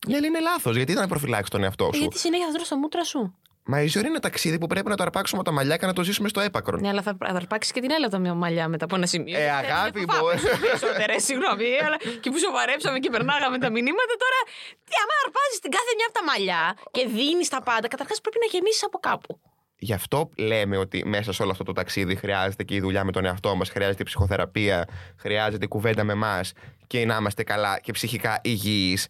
[0.09, 0.77] Ναι, αλλά είναι λάθος.
[0.77, 3.35] Γιατί δεν να προφυλάξεις τον εαυτό Ε, σου; γιατί συνέχεια θα τρως τα μούτρα σου.
[3.67, 5.87] Μα η ζωή είναι ένα ταξίδι που πρέπει να το αρπάξουμε από τα μαλλιά και
[5.87, 6.77] να το ζήσουμε στο έπακρο.
[6.79, 9.07] Ναι, αλλά θα θα αρπάξεις και την άλλη από τα μια μαλλιά μετά από ένα
[9.07, 9.39] σημείο.
[9.39, 10.15] Ε, Δεν- αγάπη δεν μου.
[10.17, 11.69] φάμε Περισσότερες, συγγνώμη.
[11.87, 14.41] Αλλά και που σοβαρέψαμε και περνάγαμε τα μηνύματα τώρα.
[14.87, 16.63] Τι, άμα αρπάζεις την κάθε μια από τα μαλλιά
[16.95, 19.33] και δίνεις τα πάντα, καταρχάς πρέπει να γεμίσεις από κάπου.
[19.77, 23.13] Γι' αυτό λέμε ότι μέσα σε όλο αυτό το ταξίδι χρειάζεται και η δουλειά με
[23.13, 26.53] τον εαυτό μας, χρειάζεται η ψυχοθεραπεία, χρειάζεται η κουβέντα με εμάς
[26.87, 29.09] και να είμαστε καλά και ψυχικά υγιείς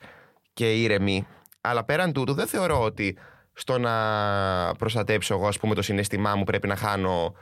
[0.52, 1.26] και ήρεμοι.
[1.60, 3.18] Αλλά πέραν τούτου, δεν θεωρώ ότι
[3.52, 3.94] στο να
[4.78, 7.34] προστατέψω εγώ, ας πούμε, το συναίσθημά μου πρέπει να χάνω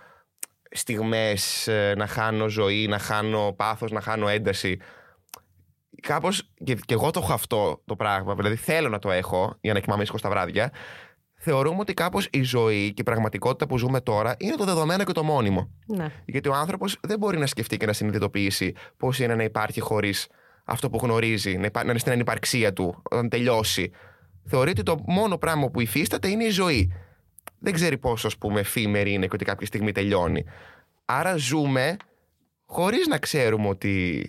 [0.71, 4.79] στιγμές, ε, να χάνω ζωή, να χάνω πάθος, να χάνω ένταση.
[6.01, 9.73] Κάπως, και, και εγώ το έχω αυτό το πράγμα, δηλαδή θέλω να το έχω για
[9.73, 10.73] να κοιμάμαι ήσυχος στα βράδια,
[11.45, 15.13] θεωρούμε ότι κάπως η ζωή και η πραγματικότητα που ζούμε τώρα είναι το δεδομένο και
[15.13, 15.71] το μόνιμο.
[15.87, 16.07] Ναι.
[16.25, 20.29] Γιατί ο άνθρωπος δεν μπορεί να σκεφτεί και να συνειδητοποιήσει πώς είναι να υπάρχει χωρίς
[20.65, 23.91] αυτό που γνωρίζει, να, υπά- να είναι στην ανυπαρξία του, όταν τελειώσει.
[24.45, 26.93] Θεωρεί ότι το μόνο πράγμα που υφίσταται είναι η ζωή.
[27.59, 30.45] Δεν ξέρει πόσο, ας πούμε, εφήμερη είναι και ότι κάποια στιγμή τελειώνει.
[31.05, 31.97] Άρα ζούμε
[32.67, 34.25] χωρίς να ξέρουμε ότι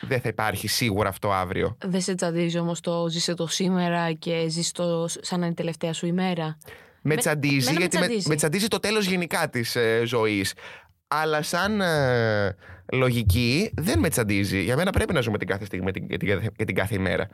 [0.00, 1.76] δεν θα υπάρχει σίγουρα αυτό αύριο.
[1.84, 5.56] Δεν σε τσαντίζει όμως το ζήσε το σήμερα και ζει το σαν να είναι η
[5.56, 6.58] τελευταία σου ημέρα.
[7.06, 8.28] Με Με- τσαντίζει, εμένα με γιατί με, τσαντίζει.
[8.28, 10.52] με τσαντίζει το τέλος γενικά της ε, ζωής.
[11.08, 12.56] Αλλά σαν ε,
[12.92, 14.62] λογική δεν με τσαντίζει.
[14.62, 17.28] Για μένα πρέπει να ζούμε την κάθε στιγμή και την, κάθε- και την κάθε ημέρα.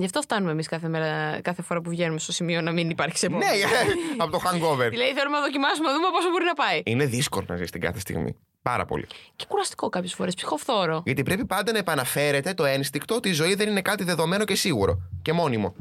[0.00, 3.18] Γι' αυτό φτάνουμε εμείς κάθε, μέρα, κάθε φορά που βγαίνουμε στο σημείο να μην υπάρχει
[3.18, 3.46] σε ναι,
[4.18, 4.88] από το hangover.
[4.90, 6.82] Δηλαδή θέλουμε να δοκιμάσουμε να δούμε πόσο μπορεί να πάει.
[6.84, 8.36] Είναι δύσκολο να ζεις την κάθε στιγμή.
[8.62, 9.06] Πάρα πολύ.
[9.36, 11.02] Και κουραστικό κάποιες φορές, ψυχοφθόρο.
[11.04, 14.54] Γιατί πρέπει πάντα να επαναφέρεται το ένστικτο ότι η ζωή δεν είναι κάτι δεδομένο και
[14.54, 15.74] σίγουρο και μόνιμο.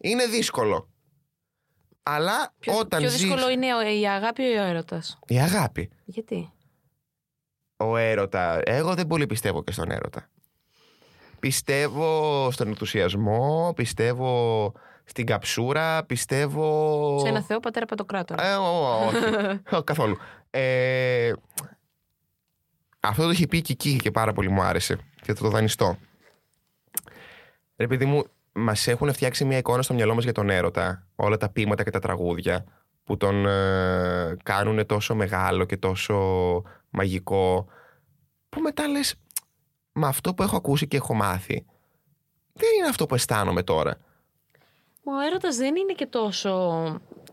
[0.00, 0.88] Είναι δύσκολο.
[2.02, 3.20] Αλλά Πιο, όταν πιο ζεις...
[3.22, 5.90] δύσκολο είναι ο- η αγάπη ή ο έρωτας; Η αγάπη.
[6.04, 6.52] Γιατί;
[7.76, 8.60] Ο έρωτας.
[8.64, 10.28] Εγώ δεν πολύ πιστεύω και στον έρωτα.
[11.48, 14.72] Πιστεύω στον ενθουσιασμό, πιστεύω
[15.04, 17.18] στην καψούρα, πιστεύω.
[17.22, 18.46] Σε ένα Θεό πατέρα Παντοκράτορα.
[18.46, 19.16] Ε, ο- ο- όχι.
[19.76, 20.16] Ω, Καθόλου.
[20.50, 21.32] Ε,
[23.00, 24.96] αυτό το έχει πει και εκεί και πάρα πολύ μου άρεσε.
[25.22, 25.96] Και θα το δανειστώ.
[27.76, 31.06] Ρε παιδί μου, μας έχουν φτιάξει μια εικόνα στο μυαλό μας για τον έρωτα.
[31.16, 32.64] Όλα τα ποίηματα και τα τραγούδια
[33.04, 36.16] που τον ε, κάνουν τόσο μεγάλο και τόσο
[36.90, 37.66] μαγικό.
[38.48, 39.14] Που μετά λες,
[39.94, 41.64] με αυτό που έχω ακούσει και έχω μάθει,
[42.52, 43.96] δεν είναι αυτό που αισθάνομαι τώρα.
[45.04, 46.50] Ο έρωτας δεν είναι και τόσο.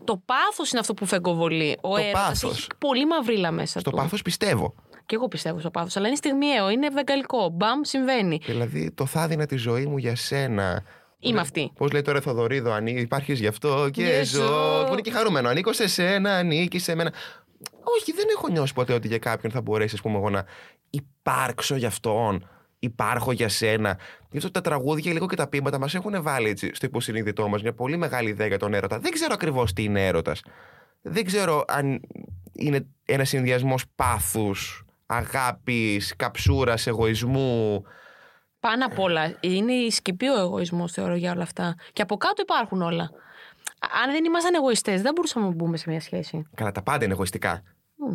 [0.04, 1.78] Το πάθος είναι αυτό που φεγκοβολεί.
[1.80, 2.58] Ο Το έρωτας πάθος.
[2.58, 3.96] έχει πολύ μαυρίλα μέσα Στο του.
[3.96, 4.74] πάθος πιστεύω.
[5.06, 5.96] Και εγώ πιστεύω στο πάθος.
[5.96, 7.48] Αλλά είναι στιγμιαίο, είναι βεγγαλικό.
[7.48, 8.40] Μπαμ, συμβαίνει.
[8.44, 10.82] Δηλαδή, το θα έδινα τη ζωή μου για σένα.
[11.18, 11.72] Είμαι αυτή.
[11.76, 14.42] Πώς λέει τώρα Θοδωρίδο, αν υπάρχεις γι' αυτό και Και ζω.
[14.46, 14.84] ζω.
[14.86, 15.48] Που είναι και χαρούμενο.
[15.48, 17.12] Ανήκω σε σένα, ανήκει σε μένα.
[17.82, 20.44] Όχι, δεν έχω νιώσει ποτέ ότι για κάποιον θα μπορέσει, ας πούμε, εγώ να
[20.90, 22.48] υπάρξω για αυτόν.
[22.78, 23.98] Υπάρχω για σένα.
[24.30, 27.62] Γι' αυτό τα τραγούδια λίγο και τα πείματα μας έχουν βάλει έτσι στο υποσυνείδητό μας
[27.62, 28.98] μια πολύ μεγάλη ιδέα για τον έρωτα.
[28.98, 30.42] Δεν ξέρω ακριβώς τι είναι έρωτας.
[31.02, 32.00] Δεν ξέρω αν
[32.52, 37.84] είναι ένας συνδυασμός πάθους, αγάπης, καψούρας, εγωισμού.
[38.60, 41.74] Πάνω απ' όλα είναι η σκεπή ο εγωισμός, θεωρώ για όλα αυτά.
[41.92, 43.10] Και από κάτω υπάρχουν όλα.
[43.80, 46.46] Α- Αν δεν ήμασταν εγωιστές, δεν μπορούσαμε να μπούμε σε μια σχέση.
[46.54, 47.62] Καλά, τα πάντα είναι εγωιστικά.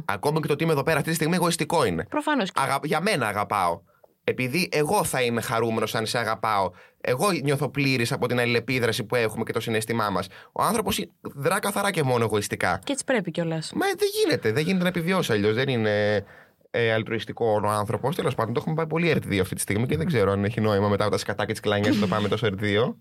[0.05, 2.03] Ακόμα και το ότι είμαι εδώ πέρα αυτή τη στιγμή εγωιστικό είναι.
[2.10, 2.51] Προφανώς.
[2.55, 2.79] Αγα...
[2.83, 3.81] Για μένα αγαπάω.
[4.23, 6.71] Επειδή εγώ θα είμαι χαρούμενος αν σε αγαπάω.
[7.01, 10.27] Εγώ νιώθω πλήρης από την αλληλεπίδραση που έχουμε και το συναίσθημά μας.
[10.51, 12.79] Ο άνθρωπος δρά καθαρά και μόνο εγωιστικά.
[12.83, 13.71] Και έτσι πρέπει κιόλας.
[13.75, 14.51] Μα δεν γίνεται.
[14.51, 15.53] Δεν γίνεται να επιβιώσει αλλιώς.
[15.55, 16.25] Δεν είναι
[16.71, 18.15] ε, αλτρουιστικό ο άνθρωπος.
[18.15, 20.62] Τέλος πάντων, το έχουμε πάει πολύ ερτ2 αυτή τη στιγμή και δεν ξέρω αν έχει
[20.62, 22.93] νόημα μετά από τα σκατά και τις κλανιές να το πάμε τόσο ερτ2.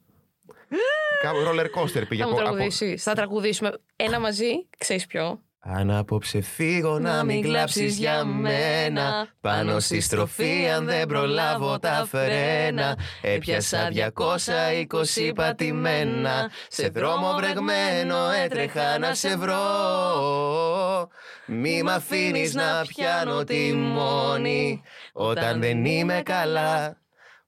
[1.23, 2.97] Κάπου roller coaster πήγε Θα μου από- από- τραγουδήσει.
[2.97, 5.41] Θα τραγουδήσουμε ένα μαζί, ξέρεις ποιο.
[5.69, 9.29] Αν απόψε φύγω να μην κλάψεις για μένα.
[9.41, 12.99] Πάνω στη στροφή αν δεν προλάβω τα φρένα.
[13.23, 16.51] Έπιασα 220 πατημένα.
[16.69, 21.09] Σε δρόμο βρεγμένο έτρεχα να σε βρω.
[21.47, 24.83] Μη μ' αφήνεις να πιάνω τη μόνη.
[25.13, 26.97] Όταν δεν είμαι καλά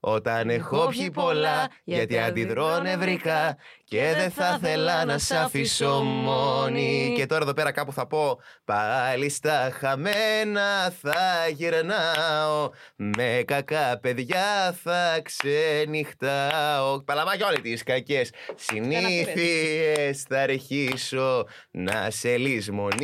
[0.01, 7.13] όταν έχω πιει πολλά, γιατί αντιδρώ νευρικά και δεν θα θέλα να σ' αφήσω μόνη.
[7.17, 12.71] Και τώρα εδώ πέρα κάπου θα πω Πάλι στα χαμένα θα γυρνάω.
[12.97, 17.03] Με κακά παιδιά θα ξενυχτάω.
[17.05, 22.99] Παλαμά και όλες τις κακές συνήθειες Θα αρχίσω να σε λησμονήσω.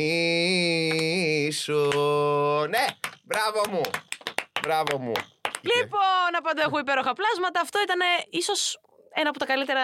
[2.69, 2.85] Ναι,
[3.23, 3.81] μπράβο μου
[4.61, 5.11] Μπράβο μου
[5.79, 7.59] Λοιπόν, απαντώ έχω υπέροχα πλάσματα.
[7.65, 7.99] Αυτό ήταν
[8.29, 8.79] ίσως
[9.13, 9.81] ένα από τα καλύτερα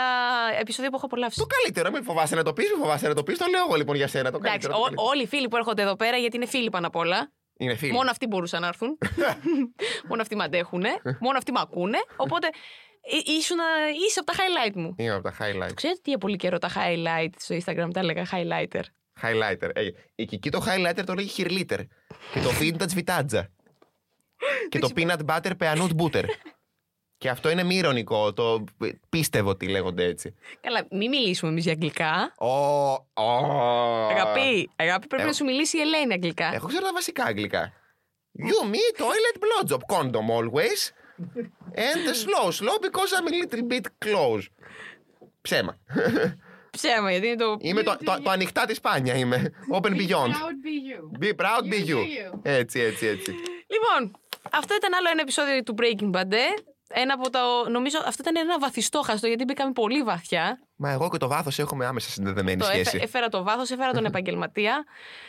[0.59, 1.39] επεισόδια που έχω απολαύσει.
[1.39, 3.37] Το καλύτερο, μην φοβάσαι να το πεις, μην φοβάσαι να το πεις.
[3.37, 4.31] Το λέω εγώ λοιπόν για σένα.
[4.31, 4.73] Το Εντάξει, καλύτερο.
[4.73, 5.07] το ό- καλύτερο.
[5.07, 7.31] όλοι οι φίλοι που έρχονται εδώ πέρα, γιατί είναι φίλοι πάνω απ' όλα.
[7.57, 7.91] Είναι φίλοι.
[7.91, 8.97] Μόνο αυτοί μπορούσαν να έρθουν.
[10.09, 10.83] Μόνο αυτοί με αντέχουν.
[11.19, 11.97] Μόνο αυτοί με ακούνε.
[12.15, 12.47] Οπότε
[13.01, 13.57] εί- ήσουν,
[14.07, 14.95] είσαι από τα highlight μου.
[14.97, 15.73] Είναι από τα highlight.
[15.73, 18.81] Ξέρετε τι για πολύ καιρό τα highlight στο Instagram τα έλεγα highlighter.
[19.21, 19.69] Highlighter.
[19.73, 19.81] Ε,
[20.15, 21.79] η Κική το highlighter το λέγει χειρλίτερ.
[22.33, 23.49] Και το vintage βιτάτζα.
[24.69, 26.23] Και το peanut butter peanut butter.
[27.21, 28.33] και αυτό είναι μη ηρωνικό.
[28.33, 28.63] Το
[29.09, 30.35] πίστευω ότι λέγονται έτσι.
[30.61, 32.33] Καλά, μην μιλήσουμε εμείς για αγγλικά.
[32.37, 32.47] Ω,
[33.13, 34.07] ω.
[34.09, 36.51] Αγαπή, αγάπη, πρέπει Ε, να σου μιλήσει η Ελένη αγγλικά.
[36.53, 37.73] Εγώ ξέρω τα βασικά αγγλικά.
[38.39, 40.81] You, me, toilet, blowjob, condom always.
[41.75, 44.45] And slow, slow because I'm a little bit close.
[45.41, 45.77] Ψέμα.
[46.71, 47.57] Ψέμα, γιατί είναι το.
[47.59, 49.51] Είμαι το, το, το ανοιχτά της σπάνια είμαι.
[49.73, 50.31] Open beyond.
[50.63, 51.23] be you.
[51.25, 51.99] Be proud, be you.
[52.41, 53.31] Έτσι, έτσι, έτσι.
[53.67, 54.19] Λοιπόν,
[54.51, 56.31] αυτό ήταν άλλο ένα επεισόδιο του Breaking Bad.
[56.31, 56.37] ε.
[56.93, 57.39] Ένα από το.
[57.69, 60.59] Νομίζω αυτό ήταν ένα βαθιστόχαστο γιατί μπήκαμε πολύ βαθιά.
[60.75, 62.79] Μα εγώ και το βάθος έχουμε άμεσα συνδεδεμένη Το σχέση.
[62.79, 64.83] έφε- έφερα το βάθος, έφερα τον επαγγελματία.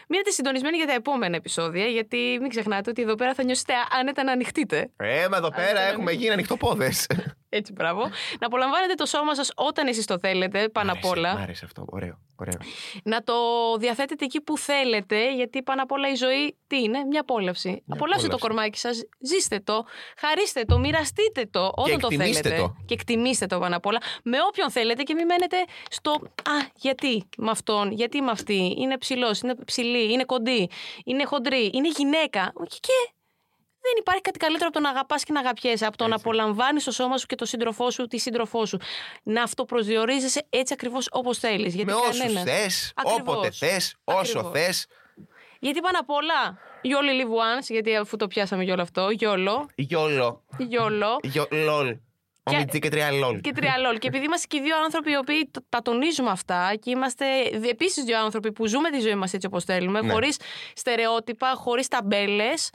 [0.08, 4.22] Μείνετε συντονισμένοι για τα επόμενα επεισόδια, γιατί μην ξεχνάτε ότι εδώ πέρα θα νιώσετε άνετα
[4.24, 4.90] να ανοιχτείτε.
[4.96, 6.92] Ε, μα εδώ πέρα έχουμε γίνει ανοιχτοπόδε.
[7.54, 8.00] Έτσι, μπράβο.
[8.40, 11.30] Να απολαμβάνετε το σώμα σας όταν εσείς το θέλετε, πάνω απ' Μ' όλα.
[11.30, 11.84] άρεσε αυτό.
[11.88, 12.18] Ωραίο.
[12.36, 12.58] ωραίο.
[13.04, 13.34] Να το
[13.78, 17.82] διαθέτετε εκεί που θέλετε, γιατί πάνω απ' όλα η ζωή τι είναι, μια απόλαυση.
[17.88, 18.38] Απολαύστε το απόλαυση.
[18.38, 19.84] κορμάκι σας, ζήστε το,
[20.18, 22.60] χαρίστε το, μοιραστείτε το όταν το εκτιμήστε θέλετε.
[22.62, 22.74] το.
[22.86, 23.98] Και εκτιμήστε το πάνω απ' όλα.
[24.24, 25.56] Με όποιον θέλετε και μην μένετε
[25.90, 28.74] στο Α, γιατί με αυτόν, γιατί με αυτή.
[28.78, 30.70] Είναι ψηλός, είναι ψηλή, είναι κοντή,
[31.04, 32.52] είναι χοντρή, είναι γυναίκα.
[32.68, 33.12] Και, και
[33.82, 36.84] δεν υπάρχει κάτι καλύτερο από το να αγαπάς και να αγαπιέσαι, από το να απολαμβάνεις
[36.84, 38.78] το σώμα σου και το σύντροφό σου, τη σύντροφό σου.
[39.22, 41.76] Να αυτοπροσδιορίζεσαι έτσι ακριβώς όπως θέλεις.
[41.84, 44.50] Με όσους θες, όποτε θες, όσο Ακριβώς.
[44.52, 44.86] θες.
[45.60, 49.10] Γιατί πάνω απ' όλα, you only live once, γιατί αφού το πιάσαμε για όλο αυτό,
[49.10, 50.44] γιόλο, Γιόλο.
[50.58, 51.18] γιόλο.
[51.22, 51.96] Γιο- Λολ.
[52.44, 53.40] Ο Μιτζή και τριαλόλ.
[53.40, 53.98] Και τριαλόλ.
[53.98, 57.26] και επειδή είμαστε και δύο άνθρωποι οι οποίοι το- τα τονίζουμε αυτά και είμαστε
[57.70, 60.12] επίσης δύο άνθρωποι που ζούμε τη ζωή μας έτσι όπως θέλουμε, Ναι.
[60.12, 60.36] χωρίς
[60.74, 62.70] στερεότυπα, χωρίς ταμπέλες.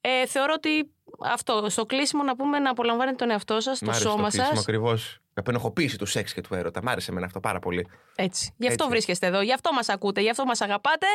[0.00, 0.90] Ε, θεωρώ ότι
[1.24, 4.58] αυτό, στο κλείσιμο να πούμε να απολαμβάνετε τον εαυτό σας, το σώμα σας.
[4.60, 5.18] Ακριβώς.
[5.34, 6.82] Απενοχοποίηση τους σεξ και του έρωτα.
[6.82, 7.86] Μ' άρεσε εμένα αυτό πάρα πολύ.
[8.14, 8.54] Έτσι.
[8.56, 8.94] Γι' αυτό Έτσι.
[8.94, 11.06] βρίσκεστε εδώ, γι' αυτό μας ακούτε, γι' αυτό μας αγαπάτε.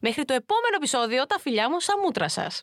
[0.00, 2.60] Μέχρι το επόμενο επεισόδιο, τα φιλιά μου στα μούτρα σας.